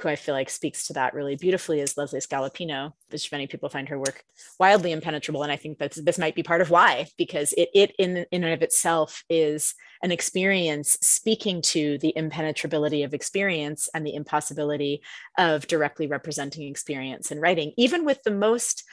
who 0.00 0.08
I 0.08 0.16
feel 0.16 0.34
like 0.34 0.50
speaks 0.50 0.86
to 0.86 0.92
that 0.94 1.14
really 1.14 1.36
beautifully 1.36 1.80
is 1.80 1.96
Leslie 1.96 2.20
Scalapino, 2.20 2.92
which 3.10 3.30
many 3.30 3.46
people 3.46 3.68
find 3.68 3.88
her 3.88 3.98
work 3.98 4.24
wildly 4.58 4.92
impenetrable. 4.92 5.42
And 5.42 5.52
I 5.52 5.56
think 5.56 5.78
that 5.78 5.96
this 6.04 6.18
might 6.18 6.34
be 6.34 6.42
part 6.42 6.60
of 6.60 6.70
why, 6.70 7.08
because 7.18 7.52
it, 7.54 7.68
it 7.74 7.92
in, 7.98 8.24
in 8.30 8.44
and 8.44 8.54
of 8.54 8.62
itself 8.62 9.22
is 9.28 9.74
an 10.02 10.10
experience 10.10 10.96
speaking 11.02 11.60
to 11.62 11.98
the 11.98 12.12
impenetrability 12.16 13.02
of 13.02 13.14
experience 13.14 13.88
and 13.94 14.06
the 14.06 14.14
impossibility 14.14 15.02
of 15.38 15.66
directly 15.66 16.06
representing 16.06 16.68
experience 16.68 17.30
in 17.30 17.40
writing, 17.40 17.72
even 17.76 18.04
with 18.04 18.22
the 18.22 18.30
most 18.30 18.84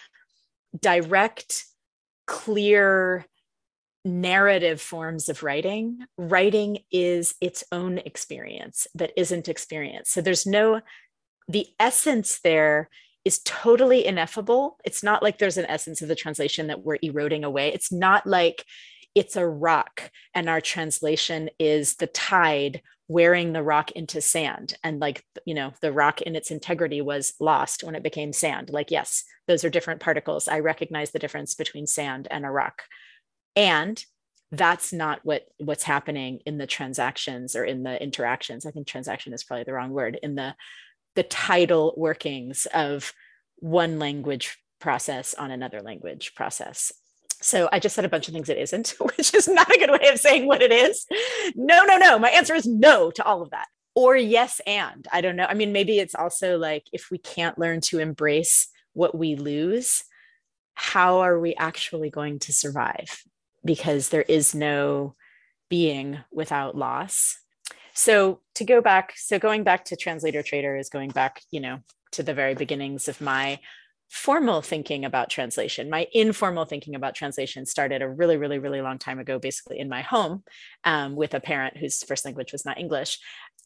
direct, 0.78 1.66
clear, 2.26 3.26
narrative 4.08 4.82
forms 4.82 5.30
of 5.30 5.44
writing, 5.44 6.00
writing 6.18 6.80
is 6.92 7.36
its 7.42 7.64
own 7.72 8.00
experience 8.00 8.88
that 8.96 9.12
isn't 9.16 9.48
experience. 9.50 10.10
So 10.10 10.22
there's 10.22 10.46
no, 10.46 10.82
the 11.48 11.68
essence 11.80 12.40
there 12.40 12.90
is 13.26 13.40
totally 13.40 14.06
ineffable. 14.06 14.78
It's 14.86 15.04
not 15.04 15.22
like 15.22 15.38
there's 15.38 15.58
an 15.58 15.66
essence 15.66 16.02
of 16.02 16.08
the 16.08 16.16
translation 16.16 16.68
that 16.68 16.84
we're 16.84 16.98
eroding 17.02 17.44
away. 17.44 17.74
It's 17.74 17.92
not 17.92 18.26
like 18.26 18.64
it's 19.16 19.36
a 19.36 19.48
rock 19.48 20.12
and 20.34 20.48
our 20.48 20.62
translation 20.62 21.50
is 21.60 21.96
the 21.96 22.08
tide 22.08 22.82
wearing 23.08 23.54
the 23.54 23.64
rock 23.64 23.92
into 23.92 24.22
sand 24.22 24.76
and 24.84 25.00
like 25.00 25.24
you 25.46 25.54
know 25.54 25.72
the 25.82 25.92
rock 25.94 26.22
in 26.22 26.36
its 26.36 26.52
integrity 26.52 27.02
was 27.02 27.34
lost 27.40 27.84
when 27.84 27.96
it 27.96 28.04
became 28.04 28.34
sand 28.34 28.70
like 28.70 28.92
yes 28.92 29.24
those 29.48 29.64
are 29.64 29.70
different 29.70 30.02
particles 30.02 30.50
i 30.50 30.60
recognize 30.60 31.12
the 31.12 31.20
difference 31.20 31.56
between 31.56 31.88
sand 31.88 32.28
and 32.30 32.46
a 32.46 32.50
rock 32.50 32.84
and 33.58 34.06
that's 34.52 34.94
not 34.94 35.20
what 35.24 35.46
what's 35.58 35.84
happening 35.84 36.40
in 36.46 36.58
the 36.58 36.68
transactions 36.68 37.56
or 37.56 37.66
in 37.66 37.84
the 37.84 38.02
interactions 38.02 38.66
i 38.66 38.72
think 38.72 38.88
transaction 38.88 39.34
is 39.34 39.44
probably 39.44 39.66
the 39.66 39.74
wrong 39.74 39.92
word 39.92 40.18
in 40.24 40.36
the 40.36 40.56
the 41.16 41.24
tidal 41.24 41.94
workings 41.98 42.66
of 42.74 43.12
one 43.58 44.00
language 44.00 44.58
process 44.80 45.34
on 45.34 45.52
another 45.52 45.82
language 45.82 46.34
process 46.36 46.94
so 47.40 47.70
I 47.72 47.80
just 47.80 47.96
said 47.96 48.04
a 48.04 48.10
bunch 48.10 48.28
of 48.28 48.34
things 48.34 48.50
it 48.50 48.58
isn't, 48.58 48.96
which 49.00 49.34
is 49.34 49.48
not 49.48 49.70
a 49.70 49.78
good 49.78 49.92
way 49.92 50.10
of 50.10 50.20
saying 50.20 50.48
what 50.48 50.62
it 50.62 50.72
is. 50.72 51.06
No, 51.56 51.84
no, 51.84 51.98
no. 51.98 52.18
My 52.18 52.30
answer 52.30 52.56
is 52.56 52.66
no 52.66 53.12
to 53.12 53.24
all 53.24 53.42
of 53.42 53.52
that. 53.52 53.68
Or 53.96 54.16
yes, 54.16 54.62
and 54.66 55.08
I 55.12 55.22
don't 55.22 55.36
know. 55.36 55.46
I 55.46 55.54
mean, 55.54 55.72
maybe 55.72 56.00
it's 56.00 56.16
also 56.16 56.58
like 56.58 56.86
if 56.94 57.10
we 57.12 57.18
can't 57.18 57.58
learn 57.58 57.82
to 57.82 58.00
embrace 58.00 58.70
what 58.94 59.16
we 59.16 59.36
lose, 59.36 60.04
how 60.74 61.20
are 61.20 61.40
we 61.40 61.56
actually 61.56 62.10
going 62.10 62.40
to 62.40 62.54
survive? 62.54 63.24
Because 63.68 64.10
there 64.10 64.24
is 64.24 64.56
no 64.56 65.16
being 65.70 66.20
without 66.32 66.76
loss. 66.76 67.38
So 67.94 68.42
to 68.56 68.64
go 68.64 68.82
back, 68.82 69.14
so 69.16 69.38
going 69.40 69.64
back 69.64 69.86
to 69.86 69.96
translator 69.96 70.42
trader 70.42 70.76
is 70.76 70.90
going 70.90 71.10
back, 71.10 71.42
you 71.52 71.60
know, 71.60 71.80
to 72.14 72.24
the 72.24 72.34
very 72.34 72.56
beginnings 72.56 73.08
of 73.08 73.22
my 73.22 73.60
formal 74.10 74.62
thinking 74.62 75.04
about 75.04 75.30
translation. 75.30 75.90
My 75.90 76.08
informal 76.14 76.66
thinking 76.66 76.96
about 76.96 77.16
translation 77.16 77.66
started 77.66 78.02
a 78.02 78.10
really, 78.10 78.38
really, 78.38 78.60
really 78.60 78.82
long 78.82 79.00
time 79.00 79.20
ago, 79.20 79.38
basically 79.40 79.80
in 79.80 79.90
my 79.90 80.02
home 80.02 80.44
um, 80.84 81.16
with 81.16 81.34
a 81.34 81.40
parent 81.40 81.78
whose 81.78 82.04
first 82.04 82.24
language 82.24 82.52
was 82.52 82.66
not 82.66 82.80
English. 82.80 83.20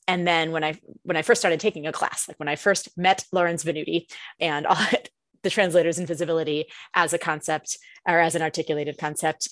And 0.08 0.27
then 0.27 0.51
when 0.51 0.63
I 0.63 0.79
when 1.03 1.15
I 1.15 1.22
first 1.22 1.41
started 1.41 1.60
taking 1.60 1.86
a 1.86 1.91
class, 1.91 2.27
like 2.27 2.39
when 2.39 2.50
I 2.50 2.55
first 2.55 2.98
met 2.98 3.24
Lawrence 3.31 3.63
Venuti 3.63 4.08
and 4.39 4.65
all 4.67 4.77
the 5.43 5.50
translators 5.50 6.00
invisibility 6.00 6.65
as 6.93 7.13
a 7.13 7.17
concept 7.17 7.77
or 8.08 8.20
as 8.20 8.36
an 8.36 8.41
articulated 8.41 8.98
concept 8.98 9.50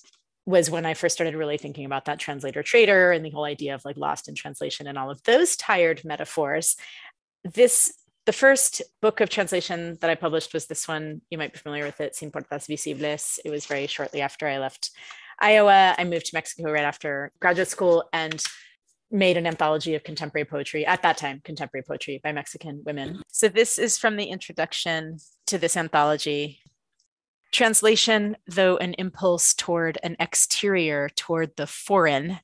was 0.50 0.72
when 0.72 0.84
I 0.84 0.96
first 0.96 1.14
started 1.14 1.36
really 1.36 1.60
thinking 1.60 1.86
about 1.86 2.06
that 2.06 2.18
translator 2.18 2.64
trader 2.64 3.12
and 3.12 3.24
the 3.24 3.30
whole 3.30 3.44
idea 3.44 3.76
of 3.76 3.86
like 3.86 3.98
lost 3.98 4.28
in 4.28 4.34
translation 4.34 4.88
and 4.88 4.98
all 4.98 5.12
of 5.12 5.22
those 5.24 5.56
tired 5.56 6.04
metaphors. 6.04 6.76
This 7.44 7.94
the 8.26 8.34
first 8.34 8.82
book 9.02 9.22
of 9.22 9.30
translation 9.30 9.98
that 10.02 10.10
I 10.10 10.16
published 10.16 10.54
was 10.54 10.66
this 10.66 10.88
one. 10.88 11.22
You 11.30 11.38
might 11.38 11.54
be 11.54 11.60
familiar 11.60 11.86
with 11.86 12.02
it, 12.02 12.16
Sin 12.16 12.32
Puertas 12.32 12.68
Visibles. 12.68 13.40
It 13.46 13.52
was 13.52 13.66
very 13.66 13.86
shortly 13.88 14.22
after 14.22 14.48
I 14.48 14.58
left 14.58 14.92
Iowa. 15.40 15.96
I 15.98 16.04
moved 16.04 16.28
to 16.28 16.36
Mexico 16.36 16.72
right 16.72 16.84
after 16.84 17.32
graduate 17.40 17.68
school 17.68 18.10
and 18.12 18.44
made 19.12 19.38
an 19.38 19.48
anthology 19.48 19.94
of 19.96 20.04
contemporary 20.04 20.46
poetry 20.46 20.86
at 20.86 21.02
that 21.04 21.18
time, 21.18 21.42
contemporary 21.44 21.84
poetry 21.88 22.22
by 22.24 22.32
Mexican 22.32 22.82
women. 22.86 23.22
So 23.28 23.50
this 23.50 23.78
is 23.78 23.98
from 23.98 24.16
the 24.16 24.26
introduction 24.26 25.18
to 25.48 25.58
this 25.58 25.78
anthology. 25.78 26.60
Translation, 27.52 28.38
though 28.48 28.78
an 28.78 28.94
impulse 28.96 29.54
toward 29.54 29.98
an 30.04 30.16
exterior, 30.20 31.10
toward 31.10 31.56
the 31.56 31.68
foreign, 31.68 32.40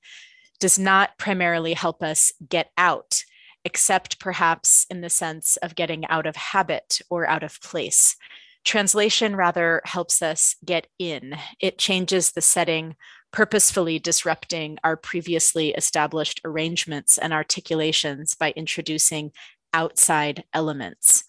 does 0.59 0.79
not 0.79 1.17
primarily 1.17 1.73
help 1.73 2.01
us 2.01 2.31
get 2.47 2.71
out 2.77 3.23
except 3.65 4.19
perhaps 4.19 4.85
in 4.89 5.01
the 5.01 5.09
sense 5.09 5.57
of 5.57 5.75
getting 5.75 6.05
out 6.07 6.27
of 6.27 6.35
habit 6.35 7.01
or 7.09 7.27
out 7.27 7.43
of 7.43 7.59
place. 7.61 8.15
Translation 8.63 9.35
rather 9.35 9.81
helps 9.85 10.21
us 10.21 10.55
get 10.63 10.87
in. 10.97 11.35
It 11.59 11.77
changes 11.77 12.31
the 12.31 12.41
setting, 12.41 12.95
purposefully 13.31 13.99
disrupting 13.99 14.77
our 14.83 14.95
previously 14.95 15.69
established 15.71 16.41
arrangements 16.45 17.17
and 17.17 17.33
articulations 17.33 18.33
by 18.33 18.53
introducing 18.55 19.31
outside 19.73 20.45
elements. 20.53 21.25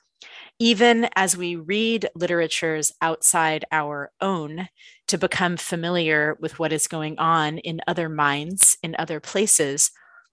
Even 0.59 1.09
as 1.15 1.37
we 1.37 1.55
read 1.55 2.09
literatures 2.15 2.93
outside 3.03 3.67
our 3.71 4.11
own 4.23 4.69
to 5.07 5.19
become 5.19 5.59
familiar 5.59 6.37
with 6.41 6.59
what 6.59 6.73
is 6.73 6.87
going 6.87 7.19
on 7.19 7.59
in 7.59 7.83
other 7.87 8.09
minds, 8.09 8.79
in 8.83 8.97
other 8.99 9.21
places, 9.21 9.91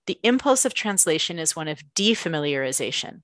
the 0.08 0.20
impulse 0.24 0.63
of 0.63 0.74
translation 0.74 1.39
is 1.39 1.58
one 1.58 1.68
of 1.68 1.84
defamiliarization, 1.94 3.22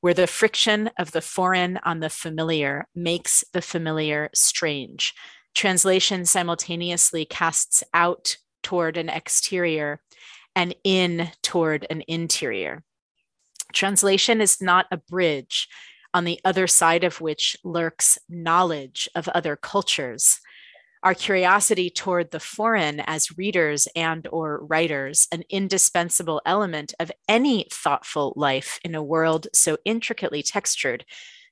where 0.00 0.14
the 0.14 0.26
friction 0.26 0.90
of 0.98 1.12
the 1.12 1.20
foreign 1.20 1.78
on 1.84 2.00
the 2.00 2.10
familiar 2.10 2.88
makes 2.96 3.44
the 3.52 3.62
familiar 3.62 4.28
strange. 4.34 5.14
Translation 5.54 6.24
simultaneously 6.24 7.24
casts 7.24 7.84
out 7.94 8.38
toward 8.64 8.96
an 8.96 9.08
exterior 9.08 10.00
and 10.56 10.74
in 10.82 11.30
toward 11.42 11.86
an 11.90 12.02
interior. 12.08 12.82
Translation 13.72 14.40
is 14.40 14.60
not 14.60 14.86
a 14.90 14.96
bridge 14.96 15.68
on 16.14 16.24
the 16.24 16.40
other 16.44 16.66
side 16.66 17.04
of 17.04 17.20
which 17.20 17.56
lurks 17.64 18.18
knowledge 18.28 19.08
of 19.14 19.28
other 19.28 19.56
cultures. 19.56 20.40
Our 21.02 21.14
curiosity 21.14 21.90
toward 21.90 22.30
the 22.30 22.40
foreign 22.40 23.00
as 23.00 23.36
readers 23.36 23.86
and 23.94 24.26
or 24.32 24.64
writers 24.64 25.28
an 25.30 25.42
indispensable 25.50 26.40
element 26.46 26.94
of 26.98 27.12
any 27.28 27.66
thoughtful 27.70 28.32
life 28.36 28.80
in 28.82 28.94
a 28.94 29.02
world 29.02 29.48
so 29.52 29.76
intricately 29.84 30.42
textured 30.42 31.04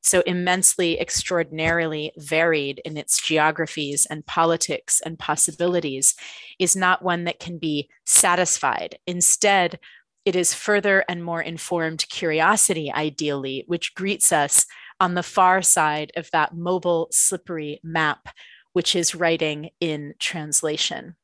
so 0.02 0.20
immensely 0.26 1.00
extraordinarily 1.00 2.12
varied 2.18 2.80
in 2.84 2.96
its 2.96 3.20
geographies 3.22 4.06
and 4.10 4.26
politics 4.26 5.00
and 5.04 5.18
possibilities 5.18 6.14
is 6.58 6.74
not 6.74 7.02
one 7.02 7.24
that 7.24 7.38
can 7.38 7.56
be 7.56 7.88
satisfied. 8.04 8.98
Instead 9.06 9.78
it 10.24 10.36
is 10.36 10.54
further 10.54 11.04
and 11.08 11.24
more 11.24 11.42
informed 11.42 12.08
curiosity 12.08 12.92
ideally 12.92 13.64
which 13.66 13.94
greets 13.94 14.32
us 14.32 14.66
on 15.00 15.14
the 15.14 15.22
far 15.22 15.62
side 15.62 16.12
of 16.16 16.30
that 16.32 16.54
mobile 16.54 17.08
slippery 17.10 17.80
map 17.82 18.28
which 18.72 18.96
is 18.96 19.14
writing 19.14 19.70
in 19.80 20.14
translation. 20.18 21.16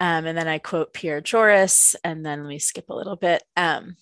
Um, 0.00 0.26
and 0.26 0.36
then 0.36 0.48
I 0.48 0.58
quote 0.58 0.92
Pierre 0.92 1.20
Joris, 1.20 1.94
and 2.02 2.26
then 2.26 2.42
let 2.42 2.48
me 2.48 2.58
skip 2.58 2.90
a 2.90 2.94
little 2.94 3.16
bit. 3.16 3.42
Um, 3.56 3.96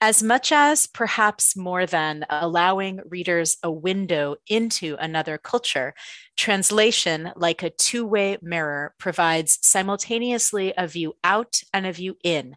as 0.00 0.22
much 0.22 0.52
as, 0.52 0.86
perhaps 0.86 1.56
more 1.56 1.86
than, 1.86 2.24
allowing 2.28 3.00
readers 3.08 3.56
a 3.62 3.70
window 3.70 4.36
into 4.48 4.96
another 4.98 5.38
culture, 5.38 5.94
translation, 6.36 7.30
like 7.36 7.62
a 7.62 7.70
two 7.70 8.06
way 8.06 8.38
mirror, 8.42 8.94
provides 8.98 9.58
simultaneously 9.62 10.72
a 10.76 10.86
view 10.86 11.14
out 11.22 11.60
and 11.72 11.86
a 11.86 11.92
view 11.92 12.16
in, 12.24 12.56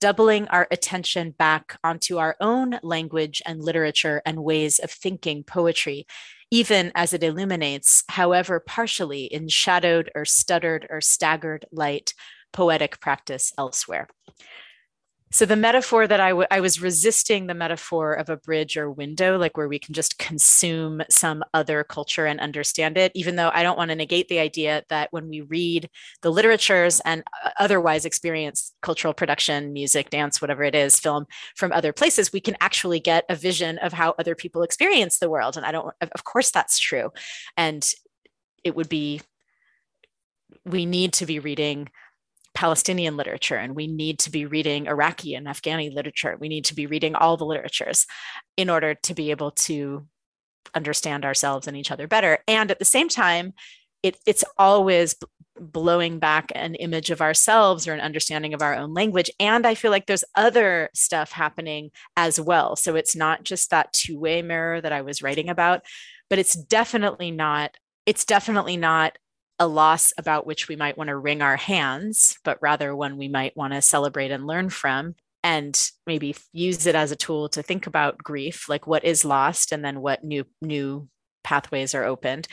doubling 0.00 0.48
our 0.48 0.66
attention 0.70 1.32
back 1.32 1.76
onto 1.84 2.18
our 2.18 2.36
own 2.40 2.78
language 2.82 3.42
and 3.44 3.62
literature 3.62 4.22
and 4.24 4.42
ways 4.42 4.78
of 4.78 4.90
thinking 4.90 5.44
poetry 5.44 6.06
even 6.50 6.90
as 6.94 7.12
it 7.12 7.22
illuminates, 7.22 8.04
however 8.08 8.60
partially, 8.60 9.24
in 9.24 9.48
shadowed 9.48 10.10
or 10.14 10.24
stuttered 10.24 10.86
or 10.90 11.00
staggered 11.00 11.66
light, 11.70 12.14
poetic 12.52 13.00
practice 13.00 13.52
elsewhere. 13.58 14.08
So 15.30 15.44
the 15.44 15.56
metaphor 15.56 16.06
that 16.06 16.20
I, 16.20 16.30
w- 16.30 16.46
I 16.50 16.60
was 16.60 16.80
resisting 16.80 17.46
the 17.46 17.54
metaphor 17.54 18.14
of 18.14 18.30
a 18.30 18.38
bridge 18.38 18.78
or 18.78 18.90
window, 18.90 19.36
like 19.36 19.58
where 19.58 19.68
we 19.68 19.78
can 19.78 19.92
just 19.92 20.18
consume 20.18 21.02
some 21.10 21.44
other 21.52 21.84
culture 21.84 22.24
and 22.24 22.40
understand 22.40 22.96
it, 22.96 23.12
even 23.14 23.36
though 23.36 23.50
I 23.52 23.62
don't 23.62 23.76
want 23.76 23.90
to 23.90 23.94
negate 23.94 24.28
the 24.28 24.38
idea 24.38 24.84
that 24.88 25.08
when 25.12 25.28
we 25.28 25.42
read 25.42 25.90
the 26.22 26.30
literatures 26.30 27.00
and 27.04 27.22
uh, 27.44 27.50
otherwise 27.58 28.06
experience 28.06 28.72
cultural 28.80 29.12
production, 29.12 29.74
music, 29.74 30.08
dance, 30.08 30.40
whatever 30.40 30.62
it 30.62 30.74
is, 30.74 30.98
film 30.98 31.26
from 31.56 31.72
other 31.72 31.92
places, 31.92 32.32
we 32.32 32.40
can 32.40 32.56
actually 32.62 33.00
get 33.00 33.24
a 33.28 33.36
vision 33.36 33.76
of 33.78 33.92
how 33.92 34.14
other 34.18 34.34
people 34.34 34.62
experience 34.62 35.18
the 35.18 35.28
world. 35.28 35.58
And 35.58 35.66
I 35.66 35.72
don't, 35.72 35.94
of 36.00 36.24
course, 36.24 36.50
that's 36.50 36.78
true. 36.78 37.10
And 37.54 37.86
it 38.64 38.74
would 38.74 38.88
be, 38.88 39.20
we 40.64 40.86
need 40.86 41.12
to 41.14 41.26
be 41.26 41.38
reading 41.38 41.90
Palestinian 42.54 43.16
literature 43.16 43.56
and 43.56 43.74
we 43.74 43.86
need 43.86 44.18
to 44.20 44.30
be 44.30 44.46
reading 44.46 44.86
Iraqi 44.86 45.34
and 45.34 45.46
Afghani 45.46 45.94
literature. 45.94 46.36
We 46.38 46.48
need 46.48 46.64
to 46.66 46.74
be 46.74 46.86
reading 46.86 47.14
all 47.14 47.36
the 47.36 47.46
literatures 47.46 48.06
in 48.56 48.68
order 48.70 48.94
to 48.94 49.14
be 49.14 49.30
able 49.30 49.52
to 49.52 50.06
understand 50.74 51.24
ourselves 51.24 51.66
and 51.66 51.76
each 51.76 51.90
other 51.90 52.06
better. 52.06 52.38
And 52.46 52.70
at 52.70 52.78
the 52.78 52.84
same 52.84 53.08
time, 53.08 53.54
it, 54.02 54.16
it's 54.26 54.44
always 54.56 55.16
blowing 55.60 56.18
back 56.18 56.52
an 56.54 56.74
image 56.76 57.10
of 57.10 57.20
ourselves 57.20 57.88
or 57.88 57.92
an 57.92 58.00
understanding 58.00 58.54
of 58.54 58.62
our 58.62 58.74
own 58.74 58.94
language. 58.94 59.30
And 59.40 59.66
I 59.66 59.74
feel 59.74 59.90
like 59.90 60.06
there's 60.06 60.24
other 60.34 60.90
stuff 60.94 61.32
happening 61.32 61.90
as 62.16 62.40
well. 62.40 62.76
So 62.76 62.94
it's 62.94 63.16
not 63.16 63.42
just 63.42 63.70
that 63.70 63.92
two 63.92 64.18
way 64.18 64.42
mirror 64.42 64.80
that 64.80 64.92
I 64.92 65.02
was 65.02 65.22
writing 65.22 65.48
about, 65.48 65.82
but 66.30 66.38
it's 66.38 66.54
definitely 66.54 67.30
not. 67.30 67.76
It's 68.06 68.24
definitely 68.24 68.76
not 68.76 69.18
a 69.58 69.66
loss 69.66 70.12
about 70.16 70.46
which 70.46 70.68
we 70.68 70.76
might 70.76 70.96
want 70.96 71.08
to 71.08 71.16
wring 71.16 71.42
our 71.42 71.56
hands, 71.56 72.38
but 72.44 72.58
rather 72.60 72.94
one 72.94 73.16
we 73.16 73.28
might 73.28 73.56
want 73.56 73.72
to 73.72 73.82
celebrate 73.82 74.30
and 74.30 74.46
learn 74.46 74.70
from 74.70 75.14
and 75.42 75.90
maybe 76.06 76.36
use 76.52 76.86
it 76.86 76.94
as 76.94 77.10
a 77.10 77.16
tool 77.16 77.48
to 77.48 77.62
think 77.62 77.86
about 77.86 78.18
grief 78.18 78.68
like 78.68 78.86
what 78.86 79.04
is 79.04 79.24
lost 79.24 79.70
and 79.72 79.84
then 79.84 80.00
what 80.00 80.24
new 80.24 80.44
new 80.60 81.08
pathways 81.44 81.94
are 81.94 82.04
opened. 82.04 82.46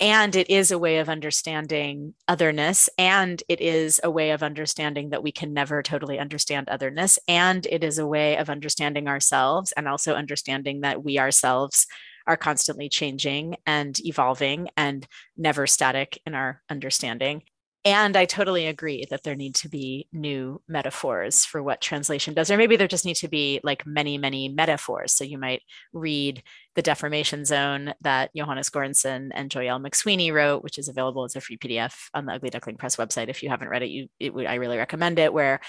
And 0.00 0.36
it 0.36 0.48
is 0.48 0.70
a 0.70 0.78
way 0.78 0.98
of 0.98 1.08
understanding 1.08 2.14
otherness 2.28 2.88
and 2.98 3.42
it 3.48 3.60
is 3.60 4.00
a 4.04 4.10
way 4.10 4.30
of 4.30 4.44
understanding 4.44 5.10
that 5.10 5.24
we 5.24 5.32
can 5.32 5.52
never 5.52 5.82
totally 5.82 6.20
understand 6.20 6.68
otherness. 6.68 7.18
And 7.26 7.66
it 7.66 7.82
is 7.82 7.98
a 7.98 8.06
way 8.06 8.36
of 8.36 8.48
understanding 8.48 9.08
ourselves 9.08 9.72
and 9.72 9.88
also 9.88 10.14
understanding 10.14 10.82
that 10.82 11.02
we 11.02 11.18
ourselves 11.18 11.86
are 12.28 12.36
constantly 12.36 12.88
changing 12.88 13.56
and 13.66 13.98
evolving 14.04 14.68
and 14.76 15.06
never 15.36 15.66
static 15.66 16.20
in 16.26 16.34
our 16.34 16.62
understanding 16.70 17.42
and 17.84 18.16
I 18.16 18.26
totally 18.26 18.66
agree 18.66 19.06
that 19.08 19.22
there 19.22 19.36
need 19.36 19.54
to 19.56 19.68
be 19.68 20.08
new 20.12 20.60
metaphors 20.68 21.44
for 21.44 21.62
what 21.62 21.80
translation 21.80 22.34
does, 22.34 22.50
or 22.50 22.56
maybe 22.56 22.76
there 22.76 22.88
just 22.88 23.06
need 23.06 23.16
to 23.16 23.28
be 23.28 23.60
like 23.62 23.86
many, 23.86 24.18
many 24.18 24.48
metaphors. 24.48 25.12
So 25.12 25.24
you 25.24 25.38
might 25.38 25.62
read 25.92 26.42
The 26.74 26.82
Deformation 26.82 27.44
Zone 27.44 27.94
that 28.00 28.30
Johannes 28.36 28.68
Goransson 28.68 29.30
and 29.32 29.48
Joyelle 29.48 29.80
McSweeney 29.80 30.32
wrote, 30.32 30.64
which 30.64 30.76
is 30.76 30.88
available 30.88 31.24
as 31.24 31.36
a 31.36 31.40
free 31.40 31.56
PDF 31.56 31.94
on 32.12 32.26
the 32.26 32.32
Ugly 32.32 32.50
Duckling 32.50 32.76
Press 32.76 32.96
website. 32.96 33.28
If 33.28 33.42
you 33.42 33.48
haven't 33.48 33.68
read 33.68 33.82
it, 33.82 33.90
you 33.90 34.08
it, 34.18 34.32
I 34.34 34.56
really 34.56 34.76
recommend 34.76 35.18
it, 35.18 35.32
where 35.32 35.60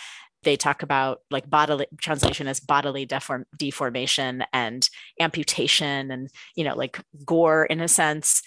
they 0.44 0.56
talk 0.56 0.84
about 0.84 1.22
like 1.30 1.50
bodily 1.50 1.88
translation 1.98 2.48
as 2.48 2.60
bodily 2.60 3.06
deform, 3.06 3.46
deformation 3.58 4.44
and 4.54 4.90
amputation 5.20 6.12
and 6.12 6.30
you 6.56 6.64
know 6.64 6.76
like 6.76 7.00
gore 7.26 7.66
in 7.66 7.82
a 7.82 7.88
sense. 7.88 8.42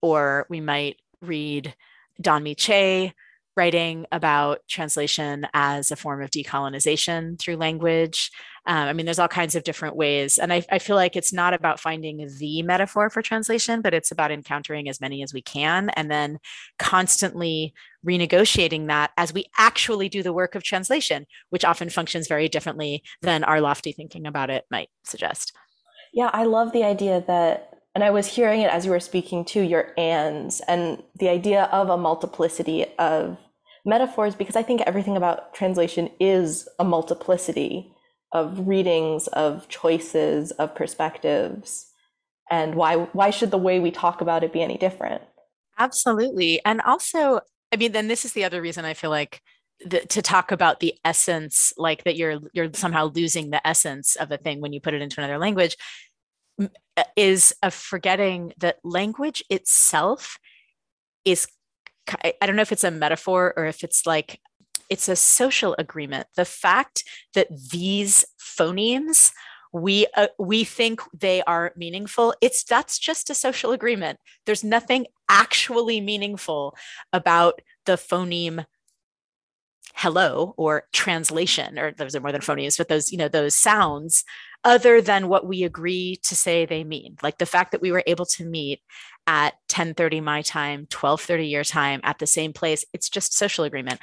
Or 0.00 0.46
we 0.48 0.60
might 0.60 0.96
read 1.20 1.74
Don 2.20 2.44
Che 2.54 3.14
writing 3.58 4.06
about 4.12 4.60
translation 4.68 5.44
as 5.52 5.90
a 5.90 5.96
form 5.96 6.22
of 6.22 6.30
decolonization 6.30 7.36
through 7.40 7.56
language. 7.56 8.30
Um, 8.66 8.88
I 8.88 8.92
mean, 8.92 9.04
there's 9.04 9.18
all 9.18 9.28
kinds 9.28 9.56
of 9.56 9.64
different 9.64 9.96
ways. 9.96 10.38
And 10.38 10.52
I, 10.52 10.64
I, 10.70 10.78
feel 10.78 10.94
like 10.94 11.16
it's 11.16 11.32
not 11.32 11.54
about 11.54 11.80
finding 11.80 12.28
the 12.38 12.62
metaphor 12.62 13.10
for 13.10 13.20
translation, 13.20 13.82
but 13.82 13.94
it's 13.94 14.12
about 14.12 14.30
encountering 14.30 14.88
as 14.88 15.00
many 15.00 15.22
as 15.24 15.34
we 15.34 15.42
can 15.42 15.90
and 15.90 16.08
then 16.08 16.38
constantly 16.78 17.74
renegotiating 18.06 18.86
that 18.86 19.10
as 19.16 19.34
we 19.34 19.46
actually 19.58 20.08
do 20.08 20.22
the 20.22 20.32
work 20.32 20.54
of 20.54 20.62
translation, 20.62 21.26
which 21.50 21.64
often 21.64 21.90
functions 21.90 22.28
very 22.28 22.48
differently 22.48 23.02
than 23.22 23.42
our 23.42 23.60
lofty 23.60 23.90
thinking 23.90 24.26
about 24.26 24.50
it 24.50 24.66
might 24.70 24.90
suggest. 25.02 25.52
Yeah, 26.12 26.30
I 26.32 26.44
love 26.44 26.72
the 26.72 26.84
idea 26.84 27.24
that 27.26 27.74
and 27.94 28.04
I 28.04 28.10
was 28.10 28.28
hearing 28.28 28.60
it 28.60 28.70
as 28.70 28.84
you 28.84 28.92
were 28.92 29.00
speaking 29.00 29.44
to 29.46 29.60
your 29.60 29.92
ands 29.98 30.60
and 30.68 31.02
the 31.18 31.28
idea 31.28 31.64
of 31.64 31.88
a 31.88 31.96
multiplicity 31.96 32.86
of 32.96 33.38
metaphors, 33.88 34.34
because 34.34 34.56
I 34.56 34.62
think 34.62 34.82
everything 34.82 35.16
about 35.16 35.54
translation 35.54 36.10
is 36.20 36.68
a 36.78 36.84
multiplicity 36.84 37.92
of 38.32 38.68
readings, 38.68 39.26
of 39.28 39.68
choices, 39.68 40.50
of 40.52 40.74
perspectives. 40.74 41.86
And 42.50 42.74
why 42.74 42.96
why 42.96 43.30
should 43.30 43.50
the 43.50 43.58
way 43.58 43.80
we 43.80 43.90
talk 43.90 44.20
about 44.20 44.44
it 44.44 44.52
be 44.52 44.62
any 44.62 44.78
different? 44.78 45.22
Absolutely. 45.78 46.60
And 46.64 46.80
also, 46.82 47.40
I 47.72 47.76
mean, 47.76 47.92
then 47.92 48.08
this 48.08 48.24
is 48.24 48.32
the 48.32 48.44
other 48.44 48.60
reason 48.60 48.84
I 48.84 48.94
feel 48.94 49.10
like 49.10 49.40
the, 49.84 50.00
to 50.00 50.22
talk 50.22 50.50
about 50.50 50.80
the 50.80 50.94
essence 51.04 51.72
like 51.76 52.04
that 52.04 52.16
you're 52.16 52.40
you're 52.52 52.72
somehow 52.72 53.10
losing 53.14 53.50
the 53.50 53.66
essence 53.66 54.16
of 54.16 54.30
a 54.30 54.36
thing 54.36 54.60
when 54.60 54.72
you 54.72 54.80
put 54.80 54.94
it 54.94 55.02
into 55.02 55.20
another 55.20 55.38
language 55.38 55.76
is 57.16 57.54
a 57.62 57.70
forgetting 57.70 58.52
that 58.58 58.78
language 58.82 59.44
itself 59.48 60.38
is 61.24 61.46
i 62.24 62.46
don't 62.46 62.56
know 62.56 62.62
if 62.62 62.72
it's 62.72 62.84
a 62.84 62.90
metaphor 62.90 63.54
or 63.56 63.66
if 63.66 63.84
it's 63.84 64.06
like 64.06 64.40
it's 64.88 65.08
a 65.08 65.16
social 65.16 65.74
agreement. 65.78 66.26
The 66.36 66.44
fact 66.44 67.04
that 67.34 67.48
these 67.70 68.24
phonemes 68.40 69.32
we 69.70 70.06
uh, 70.16 70.28
we 70.38 70.64
think 70.64 71.02
they 71.12 71.42
are 71.42 71.74
meaningful 71.76 72.34
it's 72.40 72.64
that's 72.64 72.98
just 72.98 73.28
a 73.28 73.34
social 73.34 73.72
agreement. 73.72 74.18
There's 74.46 74.64
nothing 74.64 75.06
actually 75.28 76.00
meaningful 76.00 76.74
about 77.12 77.60
the 77.84 77.92
phoneme 77.92 78.64
hello 79.94 80.54
or 80.56 80.84
translation 80.92 81.78
or 81.78 81.92
those 81.92 82.14
are 82.14 82.20
more 82.20 82.30
than 82.30 82.40
phonemes 82.40 82.78
but 82.78 82.88
those 82.88 83.10
you 83.10 83.18
know 83.18 83.26
those 83.26 83.54
sounds 83.54 84.24
other 84.64 85.00
than 85.00 85.28
what 85.28 85.46
we 85.46 85.62
agree 85.62 86.18
to 86.22 86.34
say 86.34 86.66
they 86.66 86.84
mean. 86.84 87.16
Like 87.22 87.38
the 87.38 87.46
fact 87.46 87.72
that 87.72 87.80
we 87.80 87.92
were 87.92 88.02
able 88.06 88.26
to 88.26 88.44
meet 88.44 88.80
at 89.28 89.54
10:30 89.68 90.22
my 90.22 90.40
time 90.40 90.86
12:30 90.86 91.50
your 91.50 91.62
time 91.62 92.00
at 92.02 92.18
the 92.18 92.26
same 92.26 92.54
place. 92.54 92.84
It's 92.94 93.10
just 93.10 93.34
social 93.34 93.64
agreement. 93.64 94.00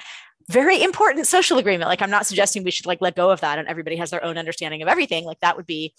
Very 0.49 0.83
important 0.83 1.25
social 1.25 1.57
agreement. 1.57 1.89
Like 1.89 2.03
i'm 2.03 2.11
not 2.11 2.27
suggesting 2.27 2.63
we 2.63 2.69
should 2.69 2.85
like 2.85 3.01
let 3.01 3.15
go 3.15 3.31
of 3.31 3.41
that 3.41 3.57
and 3.57 3.67
everybody 3.67 3.95
has 3.95 4.11
their 4.11 4.23
own 4.23 4.37
understanding 4.37 4.83
of 4.83 4.87
everything. 4.87 5.25
Like 5.25 5.39
that 5.39 5.57
would 5.57 5.65
be 5.65 5.95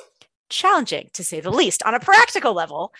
challenging 0.48 1.10
to 1.14 1.24
say 1.24 1.40
the 1.40 1.50
least 1.50 1.82
on 1.82 1.94
a 1.94 2.00
practical 2.00 2.54
level. 2.54 2.92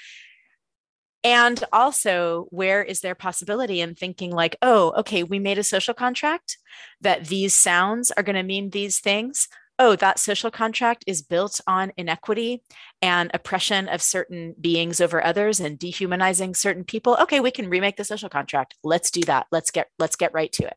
And 1.22 1.62
also 1.72 2.48
where 2.50 2.82
is 2.82 3.00
there 3.00 3.14
possibility 3.14 3.80
in 3.80 3.94
thinking 3.94 4.32
like 4.32 4.56
oh 4.62 4.94
okay 4.98 5.22
we 5.22 5.38
made 5.38 5.58
a 5.58 5.62
social 5.62 5.94
contract 5.94 6.58
that 7.00 7.26
these 7.26 7.54
sounds 7.54 8.10
are 8.10 8.24
going 8.24 8.34
to 8.34 8.42
mean 8.42 8.70
these 8.70 8.98
things. 8.98 9.48
Oh, 9.78 9.94
that 9.96 10.18
social 10.18 10.50
contract 10.50 11.04
is 11.06 11.20
built 11.22 11.60
on 11.66 11.92
inequity 11.98 12.62
and 13.02 13.30
oppression 13.35 13.88
of 13.88 14.00
certain 14.00 14.54
beings 14.61 15.00
over 15.00 15.22
others 15.22 15.61
and 15.61 15.78
dehumanizing 15.78 16.54
certain 16.54 16.85
people. 16.85 17.16
Okay, 17.20 17.40
we 17.40 17.50
can 17.50 17.68
remake 17.68 17.96
the 17.96 18.04
social 18.04 18.28
contract. 18.28 18.74
Let's 18.82 19.11
do 19.11 19.20
that. 19.22 19.46
Let's 19.52 19.70
get 19.70 19.88
let's 19.98 20.16
get 20.16 20.32
right 20.32 20.52
to 20.52 20.66
it. 20.66 20.76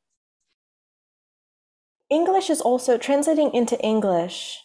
English 2.09 2.49
is 2.49 2.61
also 2.61 2.97
translating 2.97 3.53
into 3.53 3.79
English 3.81 4.59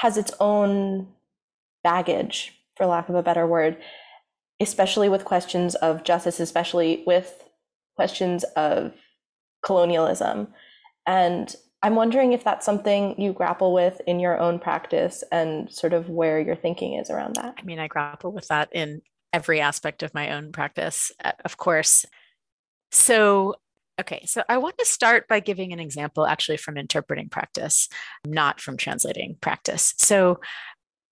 has 0.00 0.16
its 0.16 0.32
own 0.40 1.06
baggage, 1.84 2.52
for 2.76 2.86
lack 2.86 3.08
of 3.08 3.14
a 3.14 3.22
better 3.22 3.46
word, 3.46 3.76
especially 4.60 5.08
with 5.08 5.24
questions 5.24 5.76
of 5.76 6.02
justice, 6.02 6.40
especially 6.40 7.04
with 7.06 7.44
questions 7.94 8.42
of 8.56 8.92
colonialism. 9.64 10.48
And 11.06 11.54
I'm 11.84 11.96
wondering 11.96 12.32
if 12.32 12.42
that's 12.42 12.64
something 12.64 13.14
you 13.20 13.34
grapple 13.34 13.74
with 13.74 14.00
in 14.06 14.18
your 14.18 14.40
own 14.40 14.58
practice 14.58 15.22
and 15.30 15.70
sort 15.70 15.92
of 15.92 16.08
where 16.08 16.40
your 16.40 16.56
thinking 16.56 16.94
is 16.94 17.10
around 17.10 17.36
that. 17.36 17.56
I 17.58 17.62
mean, 17.62 17.78
I 17.78 17.88
grapple 17.88 18.32
with 18.32 18.48
that 18.48 18.70
in 18.72 19.02
every 19.34 19.60
aspect 19.60 20.02
of 20.02 20.14
my 20.14 20.30
own 20.30 20.50
practice, 20.50 21.12
uh, 21.22 21.32
of 21.44 21.58
course. 21.58 22.06
So, 22.90 23.56
okay, 24.00 24.24
so 24.24 24.42
I 24.48 24.56
want 24.56 24.78
to 24.78 24.86
start 24.86 25.28
by 25.28 25.40
giving 25.40 25.74
an 25.74 25.78
example 25.78 26.26
actually 26.26 26.56
from 26.56 26.78
interpreting 26.78 27.28
practice, 27.28 27.90
not 28.26 28.62
from 28.62 28.78
translating 28.78 29.36
practice. 29.42 29.92
So, 29.98 30.40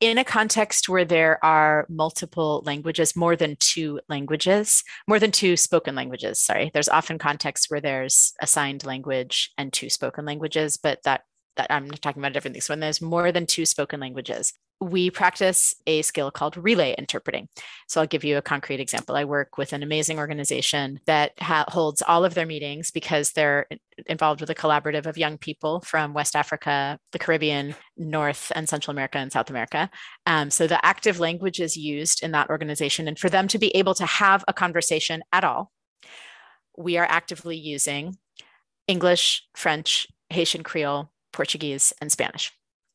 in 0.02 0.18
a 0.18 0.24
context 0.24 0.88
where 0.88 1.04
there 1.04 1.42
are 1.44 1.86
multiple 1.88 2.60
languages, 2.66 3.14
more 3.14 3.36
than 3.36 3.54
two 3.60 4.00
languages, 4.08 4.82
more 5.06 5.20
than 5.20 5.30
two 5.30 5.56
spoken 5.56 5.94
languages, 5.94 6.40
sorry, 6.40 6.72
there's 6.74 6.88
often 6.88 7.18
contexts 7.18 7.70
where 7.70 7.80
there's 7.80 8.32
a 8.40 8.46
signed 8.48 8.84
language 8.84 9.52
and 9.56 9.72
two 9.72 9.88
spoken 9.88 10.24
languages, 10.24 10.76
but 10.76 10.98
that 11.04 11.22
that 11.56 11.70
I'm 11.70 11.90
talking 11.90 12.22
about 12.22 12.32
different 12.32 12.54
things. 12.54 12.68
When 12.68 12.80
there's 12.80 13.00
more 13.00 13.32
than 13.32 13.46
two 13.46 13.66
spoken 13.66 14.00
languages, 14.00 14.52
we 14.82 15.10
practice 15.10 15.76
a 15.86 16.02
skill 16.02 16.32
called 16.32 16.56
relay 16.56 16.94
interpreting. 16.98 17.48
So 17.86 18.00
I'll 18.00 18.06
give 18.06 18.24
you 18.24 18.36
a 18.36 18.42
concrete 18.42 18.80
example. 18.80 19.14
I 19.14 19.24
work 19.24 19.56
with 19.56 19.72
an 19.72 19.82
amazing 19.82 20.18
organization 20.18 20.98
that 21.06 21.32
ha- 21.40 21.66
holds 21.68 22.02
all 22.02 22.24
of 22.24 22.34
their 22.34 22.46
meetings 22.46 22.90
because 22.90 23.30
they're 23.30 23.66
involved 24.06 24.40
with 24.40 24.50
a 24.50 24.56
collaborative 24.56 25.06
of 25.06 25.16
young 25.16 25.38
people 25.38 25.80
from 25.82 26.14
West 26.14 26.34
Africa, 26.34 26.98
the 27.12 27.18
Caribbean, 27.18 27.76
North 27.96 28.50
and 28.56 28.68
Central 28.68 28.92
America, 28.92 29.18
and 29.18 29.30
South 29.30 29.50
America. 29.50 29.88
Um, 30.26 30.50
so 30.50 30.66
the 30.66 30.84
active 30.84 31.20
languages 31.20 31.76
used 31.76 32.22
in 32.22 32.32
that 32.32 32.50
organization. 32.50 33.06
And 33.06 33.18
for 33.18 33.28
them 33.28 33.46
to 33.48 33.58
be 33.58 33.74
able 33.76 33.94
to 33.94 34.06
have 34.06 34.44
a 34.48 34.52
conversation 34.52 35.22
at 35.32 35.44
all, 35.44 35.70
we 36.76 36.96
are 36.96 37.06
actively 37.08 37.56
using 37.56 38.16
English, 38.88 39.46
French, 39.54 40.08
Haitian 40.30 40.64
Creole, 40.64 41.11
Portuguese, 41.32 41.92
and 42.00 42.12
Spanish. 42.12 42.52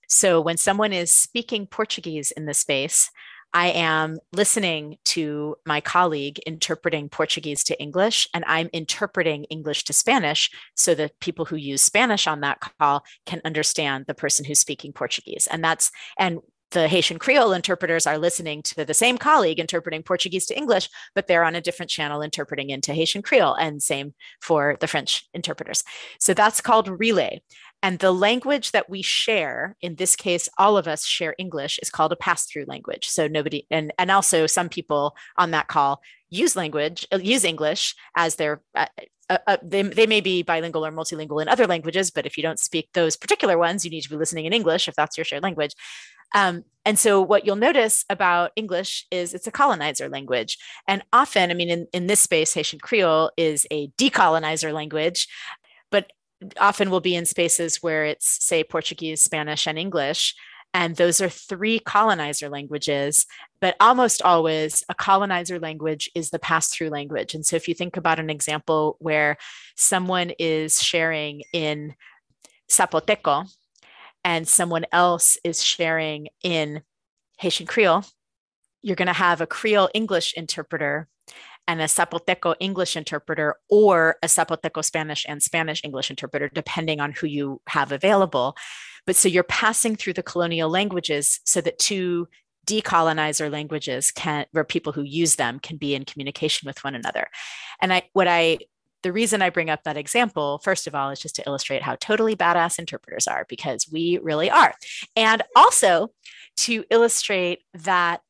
So 0.07 0.39
when 0.39 0.57
someone 0.57 0.93
is 0.93 1.11
speaking 1.11 1.67
Portuguese 1.67 2.31
in 2.31 2.45
the 2.45 2.53
space, 2.53 3.09
I 3.53 3.69
am 3.69 4.19
listening 4.33 4.97
to 5.05 5.55
my 5.65 5.81
colleague 5.81 6.39
interpreting 6.45 7.09
Portuguese 7.09 7.63
to 7.65 7.81
English, 7.81 8.27
and 8.33 8.43
I'm 8.45 8.69
interpreting 8.73 9.45
English 9.45 9.85
to 9.85 9.93
Spanish 9.93 10.51
so 10.75 10.93
that 10.95 11.19
people 11.19 11.45
who 11.45 11.55
use 11.55 11.81
Spanish 11.81 12.27
on 12.27 12.41
that 12.41 12.59
call 12.59 13.03
can 13.25 13.41
understand 13.45 14.05
the 14.05 14.13
person 14.13 14.45
who's 14.45 14.59
speaking 14.59 14.91
Portuguese. 14.91 15.47
And 15.49 15.63
that's, 15.63 15.91
and 16.19 16.39
the 16.71 16.89
Haitian 16.89 17.17
Creole 17.17 17.53
interpreters 17.53 18.05
are 18.05 18.17
listening 18.17 18.61
to 18.63 18.83
the 18.83 18.93
same 18.93 19.17
colleague 19.17 19.59
interpreting 19.59 20.03
Portuguese 20.03 20.45
to 20.47 20.57
English, 20.57 20.89
but 21.15 21.27
they're 21.27 21.45
on 21.45 21.55
a 21.55 21.61
different 21.61 21.89
channel 21.89 22.21
interpreting 22.21 22.69
into 22.69 22.93
Haitian 22.93 23.21
Creole, 23.21 23.55
and 23.55 23.81
same 23.81 24.13
for 24.41 24.75
the 24.81 24.87
French 24.87 25.25
interpreters. 25.33 25.85
So 26.19 26.33
that's 26.33 26.59
called 26.59 26.99
relay. 26.99 27.41
And 27.83 27.99
the 27.99 28.11
language 28.11 28.71
that 28.71 28.89
we 28.89 29.01
share, 29.01 29.75
in 29.81 29.95
this 29.95 30.15
case, 30.15 30.49
all 30.57 30.77
of 30.77 30.87
us 30.87 31.05
share 31.05 31.35
English, 31.37 31.79
is 31.81 31.89
called 31.89 32.11
a 32.11 32.15
pass 32.15 32.45
through 32.45 32.65
language. 32.67 33.07
So 33.07 33.27
nobody, 33.27 33.67
and, 33.69 33.93
and 33.99 34.09
also 34.09 34.47
some 34.47 34.69
people 34.69 35.15
on 35.37 35.51
that 35.51 35.67
call 35.67 36.01
use 36.29 36.55
language, 36.55 37.07
uh, 37.13 37.17
use 37.17 37.43
English 37.43 37.95
as 38.15 38.35
their, 38.35 38.61
uh, 38.75 38.87
uh, 39.29 39.37
uh, 39.45 39.57
they, 39.61 39.83
they 39.83 40.07
may 40.07 40.21
be 40.21 40.41
bilingual 40.41 40.85
or 40.85 40.91
multilingual 40.91 41.41
in 41.41 41.47
other 41.47 41.67
languages, 41.67 42.11
but 42.11 42.25
if 42.25 42.35
you 42.35 42.43
don't 42.43 42.59
speak 42.59 42.89
those 42.93 43.15
particular 43.15 43.57
ones, 43.57 43.85
you 43.85 43.91
need 43.91 44.01
to 44.01 44.09
be 44.09 44.17
listening 44.17 44.45
in 44.45 44.53
English 44.53 44.87
if 44.87 44.95
that's 44.95 45.17
your 45.17 45.25
shared 45.25 45.43
language. 45.43 45.73
Um, 46.33 46.63
and 46.83 46.97
so 46.97 47.21
what 47.21 47.45
you'll 47.45 47.55
notice 47.55 48.05
about 48.09 48.51
English 48.55 49.05
is 49.11 49.33
it's 49.33 49.47
a 49.47 49.51
colonizer 49.51 50.09
language. 50.09 50.57
And 50.87 51.03
often, 51.13 51.51
I 51.51 51.53
mean, 51.53 51.69
in, 51.69 51.87
in 51.93 52.07
this 52.07 52.19
space, 52.21 52.53
Haitian 52.53 52.79
Creole 52.79 53.31
is 53.37 53.67
a 53.71 53.87
decolonizer 53.97 54.73
language, 54.73 55.27
often 56.59 56.89
will 56.89 56.99
be 56.99 57.15
in 57.15 57.25
spaces 57.25 57.77
where 57.77 58.05
it's, 58.05 58.45
say, 58.45 58.63
Portuguese, 58.63 59.21
Spanish, 59.21 59.67
and 59.67 59.77
English. 59.77 60.35
And 60.73 60.95
those 60.95 61.21
are 61.21 61.29
three 61.29 61.79
colonizer 61.79 62.49
languages, 62.49 63.25
but 63.61 63.75
almost 63.79 64.21
always 64.21 64.83
a 64.89 64.93
colonizer 64.93 65.59
language 65.59 66.09
is 66.13 66.29
the 66.29 66.39
pass 66.39 66.69
through 66.69 66.89
language. 66.89 67.33
And 67.33 67.45
so 67.45 67.55
if 67.55 67.67
you 67.67 67.73
think 67.73 67.97
about 67.97 68.19
an 68.19 68.29
example 68.29 68.97
where 68.99 69.37
someone 69.75 70.31
is 70.37 70.81
sharing 70.81 71.41
in 71.53 71.95
Zapoteco 72.69 73.49
and 74.23 74.47
someone 74.47 74.85
else 74.91 75.37
is 75.43 75.63
sharing 75.63 76.27
in 76.43 76.81
Haitian 77.39 77.65
Creole, 77.65 78.03
you're 78.83 78.95
going 78.95 79.07
to 79.07 79.13
have 79.13 79.41
a 79.41 79.47
Creole 79.47 79.89
English 79.93 80.33
interpreter 80.35 81.07
and 81.67 81.81
a 81.81 81.85
Zapoteco 81.85 82.55
English 82.59 82.95
interpreter 82.95 83.55
or 83.69 84.15
a 84.23 84.27
Zapoteco 84.27 84.83
Spanish 84.83 85.25
and 85.27 85.43
Spanish 85.43 85.81
English 85.83 86.09
interpreter, 86.09 86.49
depending 86.53 86.99
on 86.99 87.11
who 87.11 87.27
you 87.27 87.61
have 87.67 87.91
available. 87.91 88.55
But 89.05 89.15
so 89.15 89.27
you're 89.27 89.43
passing 89.43 89.95
through 89.95 90.13
the 90.13 90.23
colonial 90.23 90.69
languages 90.69 91.39
so 91.45 91.61
that 91.61 91.79
two 91.79 92.27
decolonizer 92.65 93.49
languages 93.51 94.11
can, 94.11 94.45
where 94.51 94.63
people 94.63 94.91
who 94.91 95.03
use 95.03 95.35
them 95.35 95.59
can 95.59 95.77
be 95.77 95.95
in 95.95 96.03
communication 96.03 96.67
with 96.67 96.83
one 96.83 96.95
another. 96.95 97.27
And 97.81 97.93
I, 97.93 98.03
what 98.13 98.27
I, 98.27 98.59
the 99.03 99.13
reason 99.13 99.41
I 99.41 99.49
bring 99.49 99.69
up 99.69 99.83
that 99.83 99.95
example, 99.95 100.59
first 100.63 100.87
of 100.87 100.95
all, 100.95 101.09
is 101.11 101.19
just 101.19 101.35
to 101.35 101.43
illustrate 101.47 101.83
how 101.83 101.95
totally 101.95 102.35
badass 102.35 102.79
interpreters 102.79 103.27
are, 103.27 103.45
because 103.47 103.87
we 103.89 104.19
really 104.21 104.49
are. 104.49 104.73
And 105.15 105.43
also 105.55 106.11
to 106.57 106.83
illustrate 106.89 107.61
that 107.73 108.21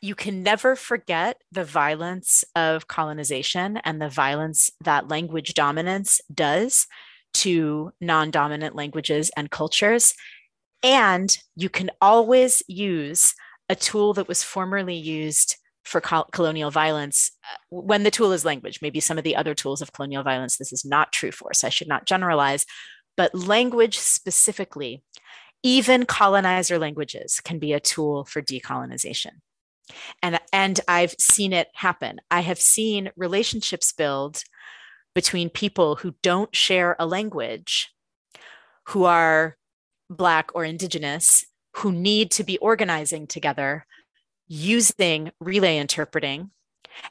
you 0.00 0.14
can 0.14 0.42
never 0.42 0.76
forget 0.76 1.40
the 1.50 1.64
violence 1.64 2.44
of 2.54 2.88
colonization 2.88 3.78
and 3.78 4.00
the 4.00 4.08
violence 4.08 4.70
that 4.84 5.08
language 5.08 5.54
dominance 5.54 6.20
does 6.32 6.86
to 7.34 7.92
non 8.00 8.30
dominant 8.30 8.74
languages 8.74 9.30
and 9.36 9.50
cultures. 9.50 10.14
And 10.82 11.36
you 11.54 11.68
can 11.68 11.90
always 12.00 12.62
use 12.68 13.34
a 13.68 13.74
tool 13.74 14.14
that 14.14 14.28
was 14.28 14.42
formerly 14.42 14.94
used 14.94 15.56
for 15.84 16.00
colonial 16.00 16.70
violence 16.70 17.32
uh, 17.44 17.56
when 17.70 18.02
the 18.02 18.10
tool 18.10 18.32
is 18.32 18.44
language. 18.44 18.80
Maybe 18.82 19.00
some 19.00 19.18
of 19.18 19.24
the 19.24 19.36
other 19.36 19.54
tools 19.54 19.80
of 19.80 19.92
colonial 19.92 20.22
violence, 20.22 20.56
this 20.56 20.72
is 20.72 20.84
not 20.84 21.12
true 21.12 21.30
for, 21.30 21.54
so 21.54 21.66
I 21.66 21.70
should 21.70 21.88
not 21.88 22.06
generalize. 22.06 22.66
But 23.16 23.34
language 23.34 23.98
specifically, 23.98 25.02
even 25.62 26.04
colonizer 26.04 26.78
languages 26.78 27.40
can 27.40 27.58
be 27.58 27.72
a 27.72 27.80
tool 27.80 28.24
for 28.24 28.42
decolonization 28.42 29.40
and 30.22 30.40
and 30.52 30.80
i've 30.88 31.14
seen 31.18 31.52
it 31.52 31.68
happen. 31.74 32.20
I 32.30 32.40
have 32.40 32.60
seen 32.60 33.10
relationships 33.16 33.92
build 33.92 34.42
between 35.14 35.48
people 35.48 35.96
who 35.96 36.14
don't 36.22 36.54
share 36.54 36.96
a 36.98 37.06
language 37.06 37.94
who 38.88 39.04
are 39.04 39.56
black 40.10 40.50
or 40.54 40.64
indigenous 40.64 41.44
who 41.76 41.92
need 41.92 42.30
to 42.32 42.44
be 42.44 42.58
organizing 42.58 43.26
together 43.26 43.86
using 44.48 45.32
relay 45.40 45.78
interpreting 45.78 46.50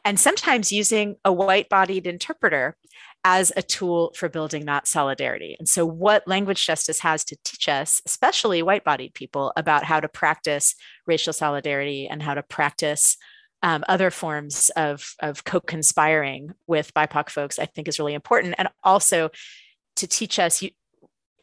and 0.03 0.19
sometimes 0.19 0.71
using 0.71 1.17
a 1.25 1.33
white 1.33 1.69
bodied 1.69 2.07
interpreter 2.07 2.77
as 3.23 3.51
a 3.55 3.61
tool 3.61 4.13
for 4.15 4.29
building 4.29 4.65
that 4.65 4.87
solidarity. 4.87 5.55
And 5.57 5.67
so, 5.67 5.85
what 5.85 6.27
language 6.27 6.65
justice 6.65 6.99
has 6.99 7.23
to 7.25 7.37
teach 7.43 7.67
us, 7.67 8.01
especially 8.05 8.61
white 8.61 8.83
bodied 8.83 9.13
people, 9.13 9.51
about 9.55 9.83
how 9.83 9.99
to 9.99 10.07
practice 10.07 10.75
racial 11.07 11.33
solidarity 11.33 12.07
and 12.07 12.21
how 12.21 12.35
to 12.35 12.43
practice 12.43 13.17
um, 13.63 13.83
other 13.87 14.11
forms 14.11 14.69
of, 14.75 15.15
of 15.19 15.43
co 15.43 15.59
conspiring 15.59 16.51
with 16.67 16.93
BIPOC 16.93 17.29
folks, 17.29 17.57
I 17.57 17.65
think 17.65 17.87
is 17.87 17.99
really 17.99 18.13
important. 18.13 18.55
And 18.57 18.69
also 18.83 19.31
to 19.95 20.07
teach 20.07 20.37
us, 20.37 20.63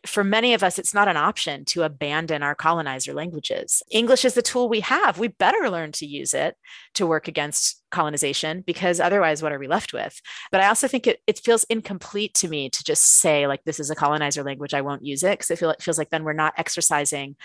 for 0.06 0.24
many 0.24 0.54
of 0.54 0.62
us, 0.62 0.78
it's 0.78 0.94
not 0.94 1.08
an 1.08 1.16
option 1.16 1.64
to 1.66 1.82
abandon 1.82 2.42
our 2.42 2.54
colonizer 2.54 3.14
languages. 3.14 3.82
English 3.90 4.24
is 4.24 4.34
the 4.34 4.42
tool 4.42 4.68
we 4.68 4.80
have. 4.80 5.18
We 5.18 5.28
better 5.28 5.70
learn 5.70 5.92
to 5.92 6.06
use 6.06 6.34
it 6.34 6.56
to 6.94 7.06
work 7.06 7.28
against 7.28 7.82
colonization 7.90 8.62
because 8.66 8.98
otherwise, 8.98 9.42
what 9.42 9.52
are 9.52 9.58
we 9.58 9.68
left 9.68 9.92
with? 9.92 10.20
But 10.50 10.60
I 10.60 10.68
also 10.68 10.88
think 10.88 11.06
it, 11.06 11.20
it 11.26 11.38
feels 11.38 11.64
incomplete 11.64 12.34
to 12.34 12.48
me 12.48 12.68
to 12.70 12.84
just 12.84 13.04
say, 13.04 13.46
like, 13.46 13.62
this 13.64 13.78
is 13.78 13.90
a 13.90 13.94
colonizer 13.94 14.42
language, 14.42 14.74
I 14.74 14.80
won't 14.80 15.04
use 15.04 15.22
it, 15.22 15.38
because 15.38 15.50
I 15.50 15.56
feel 15.56 15.70
it 15.70 15.82
feels 15.82 15.98
like 15.98 16.10
then 16.10 16.24
we're 16.24 16.32
not 16.32 16.54
exercising 16.56 17.36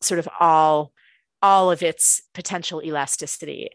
sort 0.00 0.18
of 0.18 0.28
all 0.40 0.92
all 1.40 1.70
of 1.70 1.84
its 1.84 2.22
potential 2.34 2.82
elasticity 2.82 3.70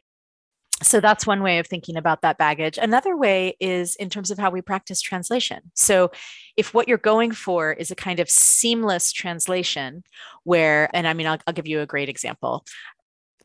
so 0.82 1.00
that's 1.00 1.28
one 1.28 1.44
way 1.44 1.60
of 1.60 1.68
thinking 1.68 1.98
about 1.98 2.22
that 2.22 2.38
baggage. 2.38 2.78
Another 2.82 3.16
way 3.16 3.56
is 3.60 3.96
in 3.96 4.10
terms 4.10 4.32
of 4.32 4.40
how 4.40 4.50
we 4.50 4.62
practice 4.62 5.02
translation. 5.02 5.60
So 5.76 6.12
if 6.58 6.74
what 6.74 6.88
you're 6.88 6.98
going 6.98 7.32
for 7.32 7.72
is 7.72 7.92
a 7.92 7.96
kind 7.96 8.20
of 8.20 8.30
seamless 8.30 9.12
translation 9.12 10.04
where, 10.44 10.90
and 10.94 11.08
I 11.08 11.14
mean, 11.14 11.28
I'll, 11.28 11.38
I'll 11.48 11.54
give 11.54 11.68
you 11.68 11.82
a 11.82 11.86
great 11.86 12.10
example. 12.10 12.66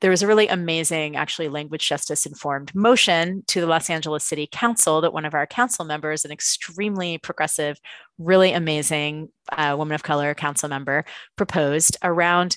There 0.01 0.11
was 0.11 0.23
a 0.23 0.29
really 0.29 0.47
amazing, 0.47 1.17
actually, 1.17 1.49
language 1.49 1.87
justice 1.89 2.25
informed 2.25 2.73
motion 2.73 3.43
to 3.49 3.61
the 3.61 3.67
Los 3.67 3.91
Angeles 3.91 4.25
City 4.25 4.49
Council 4.51 5.01
that 5.01 5.13
one 5.13 5.25
of 5.25 5.35
our 5.35 5.47
council 5.47 5.85
members, 5.85 6.25
an 6.25 6.31
extremely 6.31 7.19
progressive, 7.19 7.79
really 8.17 8.53
amazing 8.53 9.31
uh, 9.51 9.75
woman 9.77 9.97
of 9.97 10.05
color 10.05 10.35
council 10.35 10.69
member, 10.69 11.05
proposed 11.37 11.97
around 12.05 12.57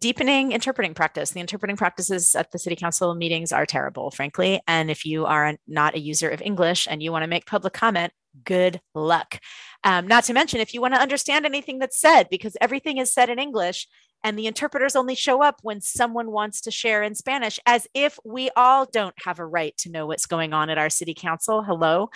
deepening 0.00 0.52
interpreting 0.52 0.94
practice. 0.94 1.30
The 1.30 1.40
interpreting 1.40 1.76
practices 1.76 2.34
at 2.34 2.50
the 2.50 2.58
city 2.58 2.76
council 2.76 3.14
meetings 3.14 3.52
are 3.52 3.66
terrible, 3.66 4.10
frankly. 4.10 4.60
And 4.66 4.90
if 4.90 5.04
you 5.04 5.26
are 5.26 5.56
not 5.66 5.94
a 5.94 6.00
user 6.00 6.28
of 6.28 6.42
English 6.42 6.86
and 6.90 7.02
you 7.02 7.12
want 7.12 7.22
to 7.22 7.28
make 7.28 7.46
public 7.46 7.72
comment, 7.72 8.12
good 8.44 8.80
luck. 8.94 9.38
Um, 9.84 10.06
not 10.06 10.24
to 10.24 10.32
mention, 10.32 10.60
if 10.60 10.72
you 10.74 10.80
want 10.80 10.94
to 10.94 11.00
understand 11.00 11.44
anything 11.44 11.78
that's 11.78 12.00
said, 12.00 12.28
because 12.30 12.56
everything 12.60 12.98
is 12.98 13.12
said 13.12 13.28
in 13.28 13.38
English 13.38 13.88
and 14.24 14.38
the 14.38 14.46
interpreters 14.46 14.94
only 14.94 15.14
show 15.14 15.42
up 15.42 15.58
when 15.62 15.80
someone 15.80 16.30
wants 16.30 16.60
to 16.62 16.70
share 16.70 17.02
in 17.02 17.14
Spanish, 17.14 17.58
as 17.66 17.88
if 17.92 18.18
we 18.24 18.50
all 18.56 18.86
don't 18.86 19.14
have 19.24 19.38
a 19.38 19.46
right 19.46 19.76
to 19.78 19.90
know 19.90 20.06
what's 20.06 20.26
going 20.26 20.52
on 20.52 20.70
at 20.70 20.78
our 20.78 20.90
city 20.90 21.14
council. 21.14 21.62
Hello. 21.62 22.08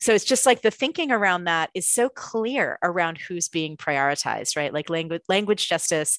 So 0.00 0.12
it's 0.12 0.24
just 0.24 0.44
like 0.44 0.60
the 0.60 0.70
thinking 0.70 1.10
around 1.10 1.44
that 1.44 1.70
is 1.74 1.88
so 1.88 2.10
clear 2.10 2.78
around 2.82 3.18
who's 3.18 3.48
being 3.48 3.78
prioritized, 3.78 4.56
right? 4.56 4.72
Like 4.72 4.90
language 4.90 5.22
language 5.28 5.68
justice 5.68 6.18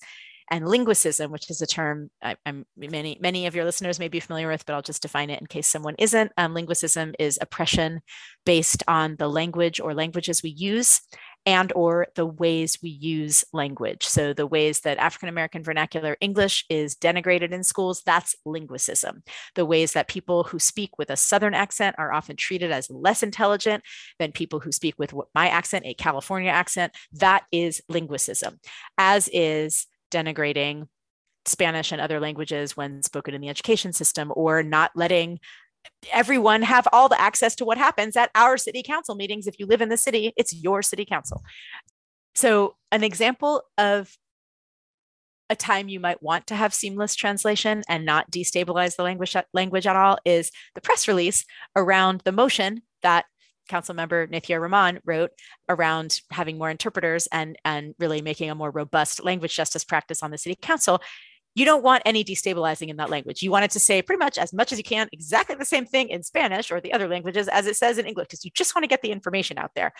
and 0.49 0.67
linguicism, 0.67 1.31
which 1.31 1.49
is 1.49 1.61
a 1.61 1.67
term 1.67 2.09
I, 2.21 2.35
am 2.45 2.65
many 2.77 3.17
many 3.21 3.47
of 3.47 3.55
your 3.55 3.65
listeners 3.65 3.99
may 3.99 4.07
be 4.07 4.19
familiar 4.19 4.47
with, 4.47 4.65
but 4.65 4.73
I'll 4.73 4.81
just 4.81 5.01
define 5.01 5.29
it 5.29 5.41
in 5.41 5.47
case 5.47 5.67
someone 5.67 5.95
isn't. 5.99 6.31
Um, 6.37 6.53
linguicism 6.53 7.13
is 7.19 7.37
oppression 7.41 8.01
based 8.45 8.83
on 8.87 9.15
the 9.17 9.27
language 9.27 9.79
or 9.79 9.93
languages 9.93 10.43
we 10.43 10.51
use 10.51 11.01
and 11.45 11.71
or 11.75 12.07
the 12.15 12.25
ways 12.25 12.77
we 12.81 12.89
use 12.89 13.45
language. 13.53 14.05
So 14.05 14.33
the 14.33 14.47
ways 14.47 14.81
that 14.81 14.97
african 14.97 15.29
american 15.29 15.63
vernacular 15.63 16.17
english 16.21 16.65
is 16.69 16.95
denigrated 16.95 17.51
in 17.51 17.63
schools 17.63 18.01
that's 18.05 18.35
linguicism. 18.45 19.23
The 19.55 19.65
ways 19.65 19.93
that 19.93 20.07
people 20.07 20.43
who 20.43 20.59
speak 20.59 20.97
with 20.97 21.09
a 21.09 21.17
southern 21.17 21.53
accent 21.53 21.95
are 21.97 22.13
often 22.13 22.35
treated 22.35 22.71
as 22.71 22.89
less 22.89 23.21
intelligent 23.21 23.83
than 24.19 24.31
people 24.31 24.59
who 24.59 24.71
speak 24.71 24.95
with 24.97 25.13
my 25.35 25.49
accent 25.49 25.85
a 25.85 25.93
california 25.93 26.51
accent. 26.51 26.93
That 27.13 27.43
is 27.51 27.81
linguicism. 27.89 28.59
As 28.97 29.29
is 29.33 29.87
denigrating 30.11 30.87
Spanish 31.45 31.91
and 31.91 32.01
other 32.01 32.19
languages 32.19 32.75
when 32.75 33.01
spoken 33.03 33.33
in 33.33 33.41
the 33.41 33.49
education 33.49 33.93
system, 33.93 34.31
or 34.35 34.63
not 34.63 34.91
letting 34.95 35.39
everyone 36.11 36.61
have 36.61 36.87
all 36.91 37.07
the 37.09 37.19
access 37.19 37.55
to 37.55 37.65
what 37.65 37.77
happens 37.77 38.15
at 38.15 38.29
our 38.35 38.57
city 38.57 38.83
council 38.83 39.15
meetings. 39.15 39.47
If 39.47 39.59
you 39.59 39.65
live 39.65 39.81
in 39.81 39.89
the 39.89 39.97
city, 39.97 40.33
it's 40.35 40.53
your 40.53 40.81
city 40.81 41.05
council. 41.05 41.41
So, 42.35 42.75
an 42.91 43.03
example 43.03 43.63
of 43.77 44.15
a 45.49 45.55
time 45.55 45.87
you 45.87 45.99
might 45.99 46.21
want 46.21 46.47
to 46.47 46.55
have 46.55 46.73
seamless 46.73 47.15
translation 47.15 47.81
and 47.87 48.05
not 48.05 48.29
destabilize 48.31 48.95
the 48.95 49.03
language 49.03 49.35
language 49.53 49.87
at 49.87 49.95
all 49.95 50.17
is 50.25 50.51
the 50.75 50.81
press 50.81 51.07
release 51.07 51.45
around 51.75 52.21
the 52.25 52.31
motion 52.31 52.81
that 53.01 53.25
council 53.67 53.95
member 53.95 54.27
Nithya 54.27 54.59
Raman 54.59 54.99
wrote 55.05 55.31
around 55.69 56.21
having 56.31 56.57
more 56.57 56.69
interpreters 56.69 57.27
and, 57.27 57.57
and 57.65 57.93
really 57.99 58.21
making 58.21 58.49
a 58.49 58.55
more 58.55 58.71
robust 58.71 59.23
language 59.23 59.55
justice 59.55 59.83
practice 59.83 60.23
on 60.23 60.31
the 60.31 60.37
city 60.37 60.55
council, 60.55 61.01
you 61.55 61.65
don't 61.65 61.83
want 61.83 62.03
any 62.05 62.23
destabilizing 62.23 62.89
in 62.89 62.97
that 62.97 63.09
language. 63.09 63.41
You 63.41 63.49
want 63.49 63.65
it 63.65 63.71
to 63.71 63.79
say 63.79 64.01
pretty 64.01 64.19
much 64.19 64.37
as 64.37 64.53
much 64.53 64.71
as 64.71 64.77
you 64.77 64.83
can, 64.83 65.09
exactly 65.11 65.55
the 65.55 65.65
same 65.65 65.85
thing 65.85 66.09
in 66.09 66.21
Spanish 66.21 66.71
or 66.71 66.79
the 66.79 66.93
other 66.93 67.07
languages 67.07 67.47
as 67.47 67.65
it 67.65 67.75
says 67.75 67.97
in 67.97 68.05
English, 68.05 68.27
because 68.27 68.45
you 68.45 68.51
just 68.53 68.75
want 68.75 68.83
to 68.83 68.87
get 68.87 69.01
the 69.01 69.11
information 69.11 69.57
out 69.57 69.71
there. 69.75 69.91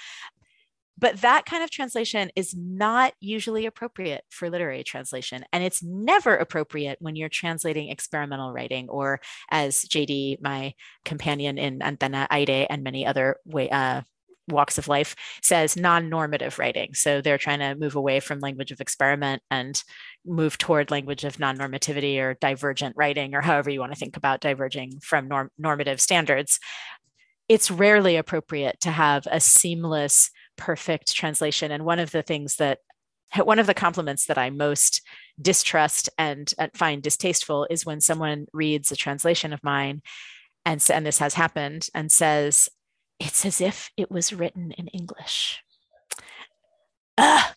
But 0.98 1.22
that 1.22 1.46
kind 1.46 1.64
of 1.64 1.70
translation 1.70 2.32
is 2.36 2.56
not 2.56 3.14
usually 3.20 3.66
appropriate 3.66 4.24
for 4.30 4.50
literary 4.50 4.84
translation. 4.84 5.46
And 5.54 5.64
it's 5.64 5.84
never 5.84 6.36
appropriate 6.36 6.98
when 7.00 7.16
you're 7.16 7.30
translating 7.30 7.90
experimental 7.90 8.52
writing, 8.52 8.90
or 8.90 9.20
as 9.52 9.86
JD, 9.86 10.42
my 10.42 10.74
companion 11.06 11.58
in 11.58 11.80
Antena 11.80 12.28
Aire 12.32 12.68
and 12.70 12.84
many 12.84 13.06
other 13.06 13.38
way, 13.46 13.70
uh, 13.70 14.02
walks 14.50 14.78
of 14.78 14.88
life, 14.88 15.16
says 15.42 15.76
non 15.76 16.10
normative 16.10 16.58
writing. 16.58 16.94
So 16.94 17.22
they're 17.22 17.38
trying 17.38 17.60
to 17.60 17.76
move 17.76 17.96
away 17.96 18.20
from 18.20 18.40
language 18.40 18.72
of 18.72 18.82
experiment 18.82 19.42
and 19.52 19.82
move 20.26 20.58
toward 20.58 20.90
language 20.90 21.24
of 21.26 21.40
non 21.40 21.58
normativity 21.58 22.18
or 22.20 22.36
divergent 22.36 22.96
writing, 22.98 23.36
or 23.36 23.42
however 23.42 23.70
you 23.70 23.80
want 23.80 23.92
to 23.94 24.00
think 24.00 24.18
about 24.18 24.42
diverging 24.42 25.00
from 25.02 25.28
norm- 25.28 25.52
normative 25.58 26.02
standards. 26.02 26.60
It's 27.50 27.72
rarely 27.72 28.18
appropriate 28.18 28.80
to 28.82 28.92
have 28.92 29.28
a 29.30 29.40
seamless 29.40 30.32
perfect 30.58 31.16
translation. 31.16 31.72
And 31.72 31.86
one 31.86 32.00
of 32.00 32.12
the 32.12 32.24
things 32.24 32.58
that 32.58 32.80
one 33.36 33.60
of 33.60 33.68
the 33.68 33.74
compliments 33.74 34.26
that 34.26 34.38
I 34.38 34.50
most 34.50 35.02
distrust 35.42 36.10
and 36.18 36.54
find 36.74 37.04
distasteful 37.04 37.68
is 37.70 37.86
when 37.86 38.02
someone 38.02 38.48
reads 38.54 38.92
a 38.92 38.96
translation 38.96 39.54
of 39.54 39.64
mine 39.64 40.02
and, 40.66 40.86
and 40.92 41.06
this 41.06 41.20
has 41.20 41.34
happened 41.34 41.90
and 41.94 42.12
says, 42.12 42.70
it's 43.20 43.46
as 43.46 43.62
if 43.62 43.90
it 43.98 44.12
was 44.12 44.32
written 44.32 44.72
in 44.72 44.88
English. 44.88 45.62
Ugh, 47.18 47.54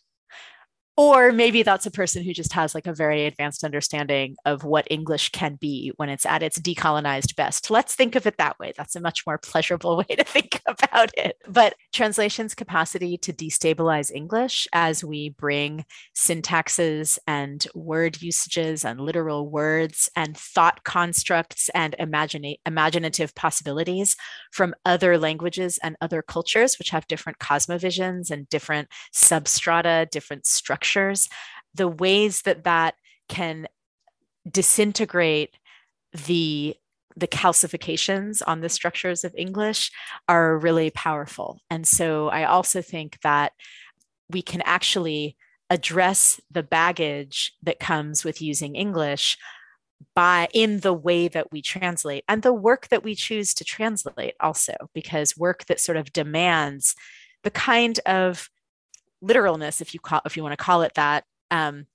or 1.01 1.31
maybe 1.31 1.63
that's 1.63 1.87
a 1.87 1.91
person 1.91 2.23
who 2.23 2.31
just 2.31 2.53
has 2.53 2.75
like 2.75 2.85
a 2.85 2.93
very 2.93 3.25
advanced 3.25 3.63
understanding 3.63 4.35
of 4.45 4.63
what 4.63 4.85
English 4.91 5.29
can 5.29 5.55
be 5.55 5.91
when 5.95 6.09
it's 6.09 6.27
at 6.27 6.43
its 6.43 6.59
decolonized 6.59 7.35
best. 7.35 7.71
Let's 7.71 7.95
think 7.95 8.15
of 8.15 8.27
it 8.27 8.37
that 8.37 8.59
way. 8.59 8.71
That's 8.77 8.95
a 8.95 9.01
much 9.01 9.25
more 9.25 9.39
pleasurable 9.39 9.97
way 10.09 10.15
to 10.15 10.23
think 10.23 10.61
about 10.67 11.11
it. 11.17 11.37
But 11.47 11.73
translation's 11.91 12.53
capacity 12.53 13.17
to 13.17 13.33
destabilize 13.33 14.11
English 14.13 14.67
as 14.73 15.03
we 15.03 15.29
bring 15.29 15.85
syntaxes 16.15 17.17
and 17.25 17.65
word 17.73 18.21
usages 18.21 18.85
and 18.85 19.01
literal 19.01 19.49
words 19.49 20.07
and 20.15 20.37
thought 20.37 20.83
constructs 20.83 21.69
and 21.69 21.95
imaginative 21.97 23.33
possibilities 23.33 24.15
from 24.51 24.75
other 24.85 25.17
languages 25.17 25.79
and 25.81 25.95
other 25.99 26.21
cultures, 26.21 26.77
which 26.77 26.91
have 26.91 27.07
different 27.07 27.39
cosmovisions 27.39 28.29
and 28.29 28.47
different 28.49 28.87
substrata, 29.13 30.07
different 30.11 30.45
structures 30.45 30.90
structures, 30.91 31.29
the 31.73 31.87
ways 31.87 32.41
that 32.43 32.63
that 32.65 32.95
can 33.29 33.67
disintegrate 34.49 35.57
the 36.27 36.75
the 37.17 37.27
calcifications 37.27 38.41
on 38.47 38.61
the 38.61 38.69
structures 38.69 39.25
of 39.25 39.35
English 39.37 39.91
are 40.29 40.57
really 40.57 40.89
powerful. 40.91 41.59
And 41.69 41.85
so 41.85 42.29
I 42.29 42.45
also 42.45 42.81
think 42.81 43.19
that 43.21 43.51
we 44.29 44.41
can 44.41 44.61
actually 44.61 45.35
address 45.69 46.39
the 46.49 46.63
baggage 46.63 47.53
that 47.63 47.81
comes 47.81 48.23
with 48.23 48.41
using 48.41 48.75
English 48.75 49.37
by 50.15 50.47
in 50.53 50.79
the 50.79 50.93
way 50.93 51.27
that 51.27 51.51
we 51.51 51.61
translate 51.61 52.23
and 52.27 52.41
the 52.41 52.53
work 52.53 52.87
that 52.87 53.03
we 53.03 53.13
choose 53.13 53.53
to 53.53 53.63
translate 53.63 54.33
also 54.39 54.73
because 54.95 55.37
work 55.37 55.65
that 55.65 55.79
sort 55.79 55.97
of 55.97 56.11
demands 56.13 56.95
the 57.43 57.51
kind 57.51 57.99
of 58.05 58.49
literalness, 59.21 59.81
if 59.81 59.93
you 59.93 59.99
call 59.99 60.21
if 60.25 60.35
you 60.35 60.43
want 60.43 60.53
to 60.53 60.63
call 60.63 60.81
it 60.81 60.93
that, 60.95 61.23
um, 61.49 61.85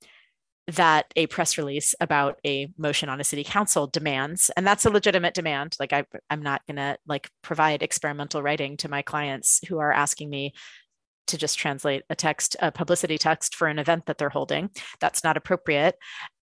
that 0.68 1.12
a 1.14 1.26
press 1.26 1.56
release 1.58 1.94
about 2.00 2.38
a 2.44 2.68
motion 2.76 3.08
on 3.08 3.20
a 3.20 3.24
city 3.24 3.44
council 3.44 3.86
demands, 3.86 4.50
and 4.56 4.66
that's 4.66 4.84
a 4.84 4.90
legitimate 4.90 5.34
demand. 5.34 5.76
Like 5.78 5.92
I, 5.92 6.04
I'm 6.28 6.42
not 6.42 6.66
going 6.66 6.76
to 6.76 6.98
like 7.06 7.30
provide 7.42 7.82
experimental 7.82 8.42
writing 8.42 8.76
to 8.78 8.88
my 8.88 9.02
clients 9.02 9.60
who 9.68 9.78
are 9.78 9.92
asking 9.92 10.30
me 10.30 10.52
to 11.28 11.36
just 11.36 11.58
translate 11.58 12.02
a 12.10 12.14
text, 12.14 12.56
a 12.60 12.70
publicity 12.70 13.18
text 13.18 13.54
for 13.54 13.68
an 13.68 13.78
event 13.78 14.06
that 14.06 14.18
they're 14.18 14.28
holding. 14.28 14.70
That's 15.00 15.24
not 15.24 15.36
appropriate. 15.36 15.96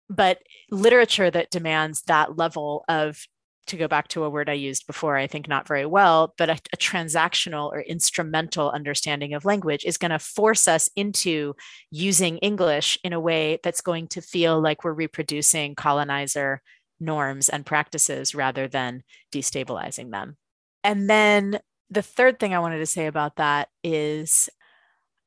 But 0.10 0.40
literature 0.72 1.30
that 1.30 1.52
demands 1.52 2.04
that 2.04 2.38
level 2.38 2.86
of 2.88 3.26
to 3.68 3.78
go 3.78 3.88
back 3.88 4.08
to 4.10 4.24
a 4.24 4.30
word 4.30 4.50
I 4.50 4.54
used 4.54 4.88
before, 4.88 5.16
I 5.16 5.28
think 5.28 5.48
not 5.48 5.68
very 5.68 5.86
well, 5.86 6.34
but 6.38 6.50
a, 6.50 6.60
a 6.74 6.78
transactional 6.78 7.72
or 7.72 7.82
instrumental 7.82 8.72
understanding 8.72 9.34
of 9.34 9.46
language 9.46 9.86
is 9.86 9.98
going 9.98 10.12
to 10.12 10.20
force 10.20 10.68
us 10.68 10.90
into 10.96 11.56
using 11.92 12.38
English 12.40 12.98
in 13.04 13.14
a 13.14 13.20
way 13.20 13.60
that's 13.64 13.82
going 13.82 14.08
to 14.10 14.22
feel 14.22 14.60
like 14.60 14.84
we're 14.84 14.94
reproducing 14.94 15.76
colonizer 15.76 16.62
norms 17.00 17.50
and 17.50 17.66
practices 17.66 18.34
rather 18.34 18.68
than 18.68 19.04
destabilizing 19.32 20.12
them. 20.12 20.38
And 20.84 21.10
then 21.10 21.60
the 21.90 22.02
third 22.02 22.40
thing 22.40 22.54
I 22.54 22.60
wanted 22.60 22.80
to 22.80 22.86
say 22.86 23.08
about 23.08 23.38
that 23.38 23.70
is 23.84 24.50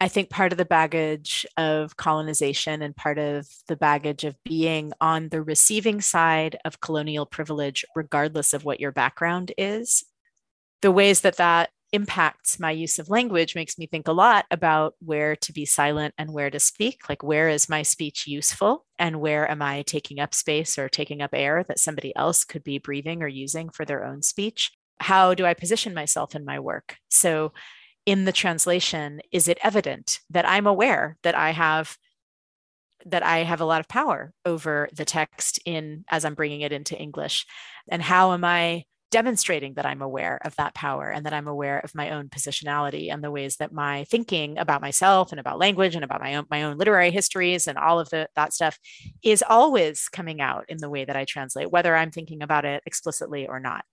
I 0.01 0.09
think 0.09 0.31
part 0.31 0.53
of 0.53 0.59
the 0.59 0.65
baggage 0.65 1.47
of 1.59 1.97
colonization 1.97 2.81
and 2.81 2.97
part 2.97 3.19
of 3.19 3.47
the 3.69 3.77
baggage 3.77 4.25
of 4.25 4.35
being 4.45 4.93
on 5.01 5.29
the 5.29 5.43
receiving 5.43 6.01
side 6.01 6.59
of 6.65 6.81
colonial 6.81 7.27
privilege, 7.27 7.85
regardless 7.95 8.55
of 8.55 8.65
what 8.65 8.81
your 8.81 8.93
background 8.93 9.53
is, 9.59 10.05
the 10.81 10.91
ways 10.91 11.21
that 11.21 11.37
that 11.37 11.69
impacts 11.93 12.59
my 12.59 12.71
use 12.71 12.99
of 12.99 13.11
language 13.11 13.55
makes 13.55 13.77
me 13.77 13.87
think 13.87 14.09
a 14.09 14.13
lot 14.13 14.47
about 14.51 14.95
where 15.01 15.35
to 15.37 15.53
be 15.53 15.67
silent 15.67 16.15
and 16.17 16.33
where 16.33 16.49
to 16.49 16.61
speak. 16.61 17.09
Like, 17.09 17.23
where 17.23 17.49
is 17.49 17.69
my 17.69 17.83
speech 17.83 18.27
useful? 18.27 18.87
And 18.99 19.21
where 19.21 19.51
am 19.51 19.61
I 19.61 19.83
taking 19.83 20.21
up 20.21 20.35
space 20.35 20.79
or 20.79 20.89
taking 20.89 21.21
up 21.21 21.31
air 21.35 21.65
that 21.65 21.81
somebody 21.81 22.15
else 22.17 22.45
could 22.45 22.65
be 22.65 22.79
breathing 22.79 23.23
or 23.23 23.29
using 23.29 23.69
for 23.71 23.85
their 23.85 24.05
own 24.05 24.23
speech? 24.23 24.71
How 25.01 25.35
do 25.35 25.45
I 25.45 25.55
position 25.55 25.93
myself 25.93 26.35
in 26.35 26.45
my 26.45 26.61
work? 26.61 26.97
So, 27.11 27.53
in 28.07 28.25
the 28.25 28.33
translation 28.33 29.21
is 29.33 29.49
it 29.49 29.59
evident 29.63 30.21
that 30.31 30.49
i'm 30.49 30.67
aware 30.67 31.17
that 31.23 31.35
i 31.35 31.51
have 31.51 31.97
that 33.07 33.23
i 33.23 33.39
have 33.39 33.61
a 33.61 33.65
lot 33.65 33.81
of 33.81 33.89
power 33.89 34.33
over 34.45 34.89
the 34.93 35.05
text 35.05 35.59
in 35.65 36.05
as 36.09 36.25
i'm 36.25 36.35
bringing 36.35 36.61
it 36.61 36.73
into 36.73 36.99
english? 36.99 37.47
And 37.89 38.03
how 38.03 38.33
am 38.33 38.45
i 38.45 38.85
demonstrating 39.11 39.75
that 39.75 39.87
i'm 39.87 40.03
aware 40.03 40.39
of 40.45 40.55
that 40.57 40.75
power 40.75 41.11
and 41.11 41.27
that 41.27 41.33
i'm 41.33 41.49
aware 41.49 41.81
of 41.81 41.95
my 41.95 42.11
own 42.11 42.29
positionality 42.29 43.13
and 43.13 43.25
the 43.25 43.31
ways 43.31 43.57
that 43.57 43.73
my 43.73 44.05
thinking 44.05 44.57
about 44.57 44.81
myself 44.81 45.33
and 45.33 45.41
about 45.41 45.59
language 45.59 45.95
and 45.95 46.05
about 46.05 46.21
my 46.21 46.37
own 46.37 46.47
my 46.51 46.63
own 46.63 46.79
literary 46.79 47.11
histories 47.11 47.67
and 47.67 47.77
all 47.77 47.99
of 47.99 48.09
the, 48.11 48.29
that 48.37 48.53
stuff 48.53 48.79
is 49.25 49.43
always 49.49 50.09
coming 50.09 50.41
out 50.41 50.65
in 50.69 50.79
the 50.79 50.89
way 50.89 51.05
that 51.05 51.17
i 51.17 51.25
translate 51.25 51.71
whether 51.71 51.97
i'm 51.97 52.11
thinking 52.11 52.43
about 52.43 52.65
it 52.65 52.83
explicitly 52.87 53.49
or 53.49 53.59
not 53.59 53.85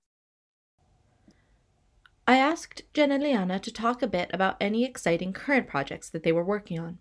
I 2.30 2.36
asked 2.40 2.82
Jen 2.94 3.14
and 3.14 3.24
Liana 3.24 3.58
to 3.58 3.72
talk 3.72 4.02
a 4.02 4.08
bit 4.08 4.30
about 4.34 4.58
any 4.60 4.84
exciting 4.84 5.32
current 5.32 5.66
projects 5.66 6.10
that 6.10 6.24
they 6.24 6.34
were 6.34 6.44
working 6.44 6.78
on. 6.78 6.98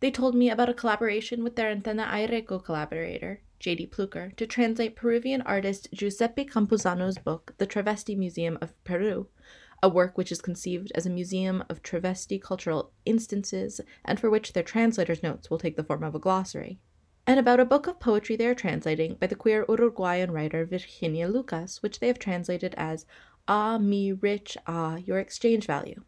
They 0.00 0.10
told 0.10 0.34
me 0.34 0.50
about 0.50 0.68
a 0.68 0.74
collaboration 0.74 1.42
with 1.42 1.56
their 1.56 1.74
Antena 1.74 2.06
Aire 2.12 2.42
collaborator, 2.42 3.40
J.D. 3.60 3.86
Pluecker, 3.86 4.36
to 4.36 4.46
translate 4.46 4.94
Peruvian 4.94 5.40
artist 5.42 5.88
Giuseppe 5.94 6.44
Campuzano's 6.44 7.16
book, 7.16 7.54
The 7.56 7.66
Travesti 7.66 8.14
Museum 8.14 8.58
of 8.60 8.74
Peru, 8.84 9.28
a 9.82 9.88
work 9.88 10.18
which 10.18 10.30
is 10.30 10.42
conceived 10.42 10.92
as 10.94 11.06
a 11.06 11.10
museum 11.10 11.64
of 11.70 11.82
travesti 11.82 12.40
cultural 12.40 12.92
instances 13.06 13.80
and 14.04 14.20
for 14.20 14.28
which 14.28 14.52
their 14.52 14.62
translator's 14.62 15.22
notes 15.22 15.48
will 15.48 15.58
take 15.58 15.76
the 15.76 15.84
form 15.84 16.04
of 16.04 16.14
a 16.14 16.18
glossary. 16.18 16.78
And 17.24 17.38
about 17.38 17.60
a 17.60 17.64
book 17.64 17.86
of 17.86 18.00
poetry 18.00 18.34
they 18.34 18.46
are 18.46 18.54
translating 18.54 19.14
by 19.14 19.28
the 19.28 19.36
queer 19.36 19.64
Uruguayan 19.68 20.32
writer 20.32 20.66
Virginia 20.66 21.28
Lucas, 21.28 21.80
which 21.80 22.00
they 22.00 22.08
have 22.08 22.18
translated 22.18 22.74
as 22.76 23.06
Ah, 23.48 23.78
me 23.78 24.12
rich, 24.12 24.56
ah, 24.66 24.96
your 24.96 25.18
exchange 25.18 25.66
value. 25.66 26.02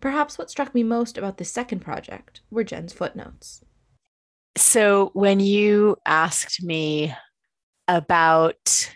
Perhaps 0.00 0.38
what 0.38 0.50
struck 0.50 0.74
me 0.74 0.82
most 0.82 1.18
about 1.18 1.38
this 1.38 1.52
second 1.52 1.80
project 1.80 2.40
were 2.50 2.64
Jen's 2.64 2.92
footnotes. 2.92 3.64
So, 4.56 5.10
when 5.12 5.40
you 5.40 5.96
asked 6.06 6.62
me 6.62 7.14
about 7.86 8.94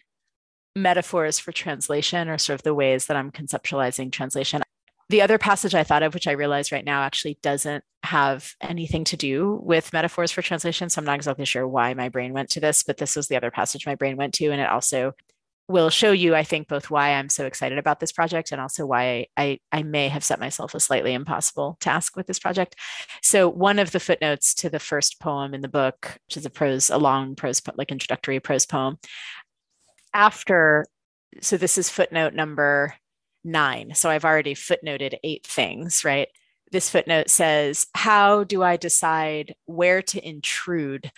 metaphors 0.75 1.39
for 1.39 1.53
translation 1.53 2.29
or 2.29 2.39
sort 2.39 2.59
of 2.59 2.65
the 2.65 2.75
ways 2.75 3.07
that 3.07 3.17
I'm 3.17 3.31
conceptualizing 3.31 4.11
translation, 4.11 4.63
the 5.11 5.23
other 5.23 5.39
passage 5.39 5.75
I 5.75 5.85
thought 5.85 6.03
of, 6.03 6.15
which 6.15 6.27
I 6.27 6.33
realize 6.33 6.73
right 6.73 6.85
now 6.85 7.03
actually 7.03 7.39
doesn't 7.43 7.85
have 8.03 8.55
anything 8.61 9.05
to 9.05 9.17
do 9.17 9.61
with 9.63 9.93
metaphors 9.93 10.33
for 10.33 10.43
translation. 10.43 10.89
So 10.89 10.99
I'm 10.99 11.05
not 11.05 11.17
exactly 11.17 11.45
sure 11.45 11.69
why 11.69 11.95
my 11.95 12.09
brain 12.09 12.33
went 12.33 12.51
to 12.51 12.61
this, 12.61 12.83
but 12.83 12.97
this 12.97 13.15
was 13.15 13.29
the 13.29 13.37
other 13.37 13.51
passage 13.51 13.87
my 13.87 13.95
brain 13.95 14.17
went 14.17 14.35
to. 14.35 14.51
And 14.51 14.61
it 14.61 14.69
also 14.69 15.13
will 15.69 15.89
show 15.89 16.13
you, 16.13 16.35
I 16.35 16.43
think, 16.43 16.69
both 16.69 16.91
why 16.91 17.15
I'm 17.15 17.29
so 17.29 17.47
excited 17.47 17.79
about 17.79 17.99
this 17.99 18.13
project 18.13 18.53
and 18.53 18.61
also 18.61 18.85
why 18.85 19.27
I, 19.37 19.61
I 19.73 19.83
may 19.83 20.09
have 20.09 20.25
set 20.25 20.39
myself 20.39 20.75
a 20.75 20.81
slightly 20.81 21.15
impossible 21.15 21.79
task 21.81 22.17
with 22.17 22.27
this 22.27 22.39
project. 22.39 22.77
So 23.23 23.49
one 23.49 23.79
of 23.79 23.91
the 23.91 24.01
footnotes 24.01 24.55
to 24.57 24.69
the 24.69 24.79
first 24.79 25.21
poem 25.21 25.55
in 25.55 25.63
the 25.63 25.69
book, 25.69 26.19
which 26.29 26.37
is 26.37 26.45
a 26.45 26.51
prose, 26.51 26.91
a 26.91 26.99
long 26.99 27.35
prose, 27.35 27.63
like 27.77 27.91
introductory 27.91 28.41
prose 28.41 28.67
poem, 28.67 28.99
after, 30.13 30.87
so 31.41 31.57
this 31.57 31.79
is 31.79 31.89
footnote 31.89 32.35
number 32.35 32.95
nine. 33.43 33.95
So 33.95 34.11
I've 34.11 34.25
already 34.25 34.55
footnoted 34.55 35.17
eight 35.25 35.47
things, 35.47 36.05
right? 36.05 36.29
This 36.73 36.91
footnote 36.91 37.31
says, 37.31 37.87
How 37.95 38.45
do 38.45 38.63
I 38.63 38.77
decide 38.77 39.55
where 39.67 40.03
to 40.03 40.27
intrude 40.27 41.11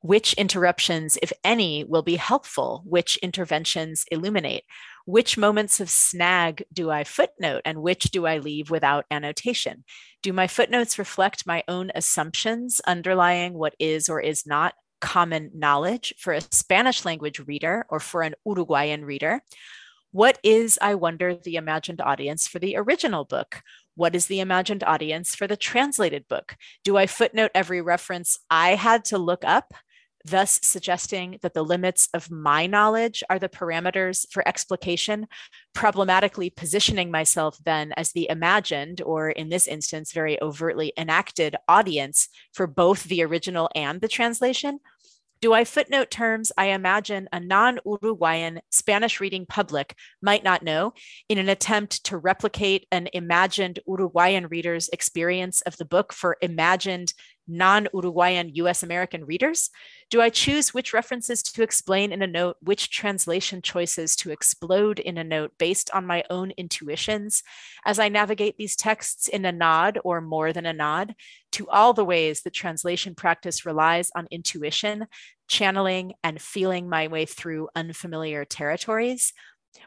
Which 0.00 0.32
interruptions, 0.34 1.18
if 1.22 1.32
any, 1.42 1.82
will 1.82 2.02
be 2.02 2.16
helpful? 2.16 2.82
Which 2.86 3.16
interventions 3.16 4.04
illuminate? 4.12 4.64
Which 5.06 5.36
moments 5.36 5.80
of 5.80 5.90
snag 5.90 6.64
do 6.72 6.90
I 6.90 7.02
footnote 7.02 7.62
and 7.64 7.82
which 7.82 8.04
do 8.04 8.24
I 8.26 8.38
leave 8.38 8.70
without 8.70 9.06
annotation? 9.10 9.84
Do 10.22 10.32
my 10.32 10.46
footnotes 10.46 10.98
reflect 10.98 11.46
my 11.46 11.64
own 11.66 11.90
assumptions 11.94 12.80
underlying 12.86 13.54
what 13.54 13.74
is 13.80 14.08
or 14.08 14.20
is 14.20 14.46
not 14.46 14.74
common 15.00 15.50
knowledge 15.54 16.14
for 16.18 16.32
a 16.32 16.40
Spanish 16.40 17.04
language 17.04 17.40
reader 17.40 17.84
or 17.88 17.98
for 17.98 18.22
an 18.22 18.34
Uruguayan 18.44 19.04
reader? 19.04 19.42
What 20.12 20.38
is, 20.42 20.78
I 20.80 20.94
wonder, 20.94 21.34
the 21.34 21.56
imagined 21.56 22.00
audience 22.00 22.46
for 22.46 22.58
the 22.58 22.76
original 22.76 23.24
book? 23.24 23.62
What 23.94 24.14
is 24.14 24.26
the 24.26 24.40
imagined 24.40 24.84
audience 24.84 25.34
for 25.34 25.46
the 25.46 25.56
translated 25.56 26.28
book? 26.28 26.56
Do 26.84 26.96
I 26.96 27.06
footnote 27.06 27.50
every 27.54 27.82
reference 27.82 28.38
I 28.48 28.76
had 28.76 29.04
to 29.06 29.18
look 29.18 29.44
up? 29.44 29.74
Thus 30.24 30.60
suggesting 30.62 31.38
that 31.42 31.54
the 31.54 31.62
limits 31.62 32.08
of 32.14 32.30
my 32.30 32.66
knowledge 32.66 33.22
are 33.30 33.38
the 33.38 33.48
parameters 33.48 34.26
for 34.30 34.46
explication, 34.46 35.26
problematically 35.74 36.50
positioning 36.50 37.10
myself 37.10 37.58
then 37.64 37.92
as 37.96 38.12
the 38.12 38.28
imagined, 38.28 39.00
or 39.02 39.30
in 39.30 39.48
this 39.48 39.66
instance, 39.66 40.12
very 40.12 40.40
overtly 40.42 40.92
enacted 40.96 41.56
audience 41.68 42.28
for 42.52 42.66
both 42.66 43.04
the 43.04 43.22
original 43.22 43.70
and 43.74 44.00
the 44.00 44.08
translation, 44.08 44.80
do 45.40 45.52
I 45.52 45.64
footnote 45.64 46.10
terms 46.10 46.50
I 46.58 46.66
imagine 46.66 47.28
a 47.32 47.38
non 47.38 47.78
Uruguayan 47.86 48.60
Spanish 48.70 49.20
reading 49.20 49.46
public 49.46 49.94
might 50.20 50.42
not 50.42 50.64
know 50.64 50.94
in 51.28 51.38
an 51.38 51.48
attempt 51.48 52.04
to 52.06 52.18
replicate 52.18 52.86
an 52.90 53.08
imagined 53.12 53.78
Uruguayan 53.86 54.48
reader's 54.48 54.88
experience 54.88 55.60
of 55.60 55.76
the 55.76 55.84
book 55.84 56.12
for 56.12 56.38
imagined 56.40 57.14
non 57.48 57.88
Uruguayan 57.94 58.50
US 58.54 58.82
American 58.82 59.24
readers? 59.24 59.70
Do 60.10 60.20
I 60.20 60.28
choose 60.28 60.72
which 60.72 60.92
references 60.92 61.42
to 61.42 61.62
explain 61.62 62.12
in 62.12 62.22
a 62.22 62.26
note, 62.26 62.56
which 62.60 62.90
translation 62.90 63.62
choices 63.62 64.14
to 64.16 64.30
explode 64.30 64.98
in 64.98 65.18
a 65.18 65.24
note 65.24 65.52
based 65.58 65.90
on 65.92 66.06
my 66.06 66.24
own 66.30 66.52
intuitions 66.56 67.42
as 67.84 67.98
I 67.98 68.08
navigate 68.08 68.56
these 68.56 68.76
texts 68.76 69.28
in 69.28 69.44
a 69.44 69.52
nod 69.52 69.98
or 70.04 70.20
more 70.20 70.52
than 70.52 70.66
a 70.66 70.72
nod 70.72 71.14
to 71.52 71.68
all 71.68 71.92
the 71.92 72.04
ways 72.04 72.42
that 72.42 72.52
translation 72.52 73.14
practice 73.14 73.64
relies 73.66 74.10
on 74.14 74.28
intuition, 74.30 75.06
channeling, 75.48 76.12
and 76.22 76.40
feeling 76.40 76.88
my 76.88 77.08
way 77.08 77.24
through 77.26 77.68
unfamiliar 77.74 78.44
territories? 78.44 79.32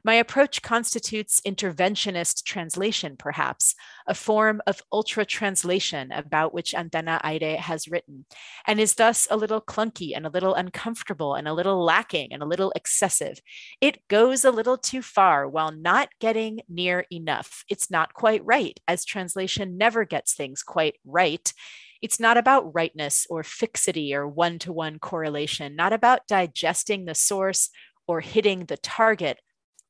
My 0.04 0.16
approach 0.16 0.62
constitutes 0.62 1.42
interventionist 1.42 2.44
translation, 2.44 3.16
perhaps, 3.18 3.76
a 4.08 4.16
form 4.16 4.62
of 4.66 4.82
ultra 4.92 5.26
translation 5.26 6.12
about 6.12 6.54
which 6.54 6.74
Antena 6.74 7.20
Aire 7.24 7.58
has 7.58 7.88
written, 7.88 8.26
and 8.66 8.80
is 8.80 8.96
thus 8.96 9.28
a 9.30 9.38
little 9.38 9.62
clunky 9.62 10.12
and 10.16 10.26
a 10.26 10.30
little 10.30 10.56
uncomfortable 10.56 11.36
and 11.36 11.48
a 11.48 11.54
little 11.54 11.84
lacking 11.84 12.34
and 12.34 12.42
a 12.42 12.48
little 12.48 12.72
excessive. 12.76 13.40
It 13.80 14.08
goes 14.08 14.44
a 14.44 14.52
little 14.52 14.78
too 14.78 15.04
far 15.04 15.48
while 15.48 15.72
not 15.72 16.10
getting 16.20 16.62
near 16.68 17.06
enough. 17.12 17.64
It's 17.70 17.92
not 17.92 18.14
quite 18.14 18.44
right, 18.44 18.80
as 18.88 19.06
translation 19.06 19.78
never 19.78 20.04
gets 20.06 20.34
things 20.34 20.64
quite 20.64 20.96
right. 21.06 21.54
It's 22.02 22.20
not 22.20 22.38
about 22.38 22.74
rightness 22.74 23.28
or 23.30 23.44
fixity 23.44 24.16
or 24.16 24.28
one 24.28 24.58
to 24.60 24.74
one 24.74 24.98
correlation, 24.98 25.76
not 25.76 25.94
about 25.94 26.28
digesting 26.28 27.06
the 27.06 27.14
source 27.14 27.70
or 28.08 28.22
hitting 28.22 28.66
the 28.66 28.78
target 28.78 29.40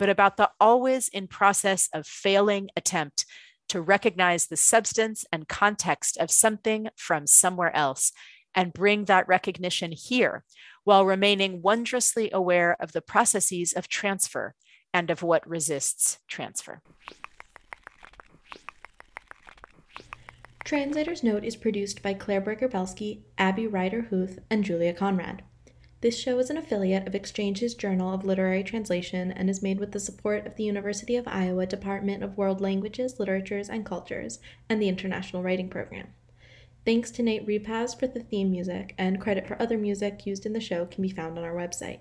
but 0.02 0.10
about 0.10 0.36
the 0.36 0.50
always 0.60 1.10
in 1.10 1.28
process 1.28 1.88
of 1.94 2.08
failing 2.08 2.72
attempt 2.76 3.24
to 3.70 3.80
recognize 3.80 4.48
the 4.48 4.58
substance 4.58 5.26
and 5.32 5.48
context 5.48 6.18
of 6.18 6.32
something 6.32 6.88
from 6.98 7.28
somewhere 7.28 7.74
else 7.76 8.12
and 8.56 8.74
bring 8.74 9.06
that 9.06 9.28
recognition 9.28 9.92
here 9.92 10.44
while 10.86 11.06
remaining 11.06 11.62
wondrously 11.62 12.32
aware 12.34 12.76
of 12.80 12.94
the 12.94 13.02
processes 13.02 13.74
of 13.74 13.88
transfer 13.88 14.56
and 14.92 15.12
of 15.12 15.22
what 15.22 15.48
resists 15.48 16.18
transfer. 16.28 16.82
Translator's 20.66 21.22
Note 21.22 21.44
is 21.44 21.56
produced 21.56 22.02
by 22.02 22.16
Claire 22.16 22.42
Breger-Belsky, 22.42 23.22
Abby 23.38 23.68
Ryder 23.68 24.08
Huth, 24.10 24.40
and 24.50 24.64
Julia 24.64 24.96
Conrad. 24.96 25.44
This 26.02 26.18
show 26.18 26.40
is 26.40 26.50
an 26.50 26.58
affiliate 26.58 27.06
of 27.06 27.14
Exchanges 27.14 27.76
Journal 27.76 28.12
of 28.12 28.26
Literary 28.26 28.64
Translation 28.64 29.32
and 29.32 29.52
is 29.52 29.62
made 29.62 29.80
with 29.80 29.92
the 29.92 30.00
support 30.00 30.48
of 30.48 30.56
the 30.56 30.64
University 30.64 31.16
of 31.16 31.28
Iowa 31.28 31.68
Department 31.68 32.24
of 32.24 32.36
World 32.38 32.60
Languages, 32.60 33.20
Literatures, 33.20 33.70
and 33.70 33.86
Cultures 33.86 34.40
and 34.68 34.82
the 34.82 34.90
International 34.90 35.44
Writing 35.44 35.70
Program. 35.70 36.08
Thanks 36.86 37.12
to 37.12 37.22
Nate 37.22 37.46
Repaz 37.46 37.98
for 38.00 38.08
the 38.08 38.24
theme 38.24 38.50
music, 38.50 38.96
and 38.98 39.22
credit 39.22 39.48
for 39.48 39.62
other 39.62 39.78
music 39.78 40.26
used 40.26 40.48
in 40.48 40.54
the 40.54 40.60
show 40.60 40.88
can 40.88 41.04
be 41.04 41.10
found 41.10 41.38
on 41.38 41.44
our 41.44 41.54
website. 41.54 42.00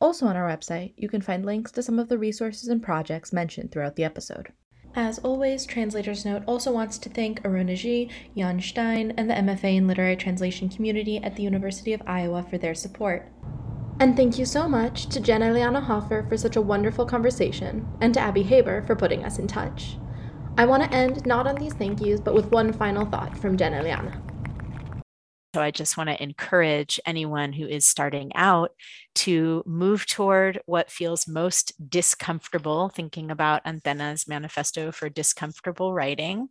Also 0.00 0.24
on 0.24 0.34
our 0.34 0.48
website, 0.48 0.94
you 0.96 1.10
can 1.10 1.20
find 1.20 1.44
links 1.44 1.70
to 1.72 1.82
some 1.82 1.98
of 1.98 2.08
the 2.08 2.16
resources 2.16 2.70
and 2.70 2.82
projects 2.82 3.34
mentioned 3.34 3.70
throughout 3.70 3.96
the 3.96 4.04
episode. 4.04 4.50
As 4.94 5.18
always, 5.20 5.64
Translator's 5.64 6.26
Note 6.26 6.42
also 6.46 6.70
wants 6.70 6.98
to 6.98 7.08
thank 7.08 7.40
Aron 7.44 7.68
Aji, 7.68 8.10
Jan 8.36 8.60
Stein, 8.60 9.14
and 9.16 9.30
the 9.30 9.34
MFA 9.34 9.76
in 9.76 9.86
Literary 9.86 10.16
Translation 10.16 10.68
community 10.68 11.16
at 11.16 11.34
the 11.34 11.42
University 11.42 11.94
of 11.94 12.02
Iowa 12.06 12.42
for 12.42 12.58
their 12.58 12.74
support. 12.74 13.32
And 13.98 14.14
thank 14.14 14.38
you 14.38 14.44
so 14.44 14.68
much 14.68 15.06
to 15.06 15.20
Jenna 15.20 15.50
Liana 15.50 15.80
Hofer 15.80 16.26
for 16.28 16.36
such 16.36 16.56
a 16.56 16.60
wonderful 16.60 17.06
conversation, 17.06 17.88
and 18.02 18.12
to 18.12 18.20
Abby 18.20 18.42
Haber 18.42 18.82
for 18.82 18.94
putting 18.94 19.24
us 19.24 19.38
in 19.38 19.46
touch. 19.46 19.96
I 20.58 20.66
want 20.66 20.82
to 20.82 20.92
end 20.94 21.24
not 21.24 21.46
on 21.46 21.54
these 21.54 21.72
thank 21.72 22.02
yous, 22.02 22.20
but 22.20 22.34
with 22.34 22.50
one 22.50 22.74
final 22.74 23.06
thought 23.06 23.38
from 23.38 23.56
Jenna 23.56 23.82
Liana. 23.82 24.20
So 25.54 25.60
I 25.60 25.70
just 25.70 25.98
want 25.98 26.08
to 26.08 26.22
encourage 26.22 26.98
anyone 27.04 27.52
who 27.52 27.66
is 27.66 27.84
starting 27.84 28.32
out 28.34 28.70
to 29.16 29.62
move 29.66 30.06
toward 30.06 30.62
what 30.64 30.90
feels 30.90 31.28
most 31.28 31.74
discomfortable, 31.90 32.88
thinking 32.88 33.30
about 33.30 33.60
Antena's 33.66 34.26
manifesto 34.26 34.90
for 34.90 35.10
discomfortable 35.10 35.92
writing. 35.92 36.48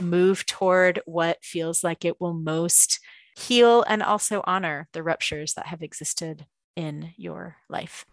Move 0.00 0.46
toward 0.46 1.00
what 1.06 1.42
feels 1.42 1.82
like 1.82 2.04
it 2.04 2.20
will 2.20 2.34
most 2.34 3.00
heal 3.36 3.82
and 3.88 4.00
also 4.00 4.42
honor 4.44 4.88
the 4.92 5.02
ruptures 5.02 5.54
that 5.54 5.66
have 5.66 5.82
existed 5.82 6.46
in 6.76 7.12
your 7.16 7.56
life. 7.68 8.06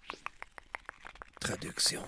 Traduction. 1.41 2.01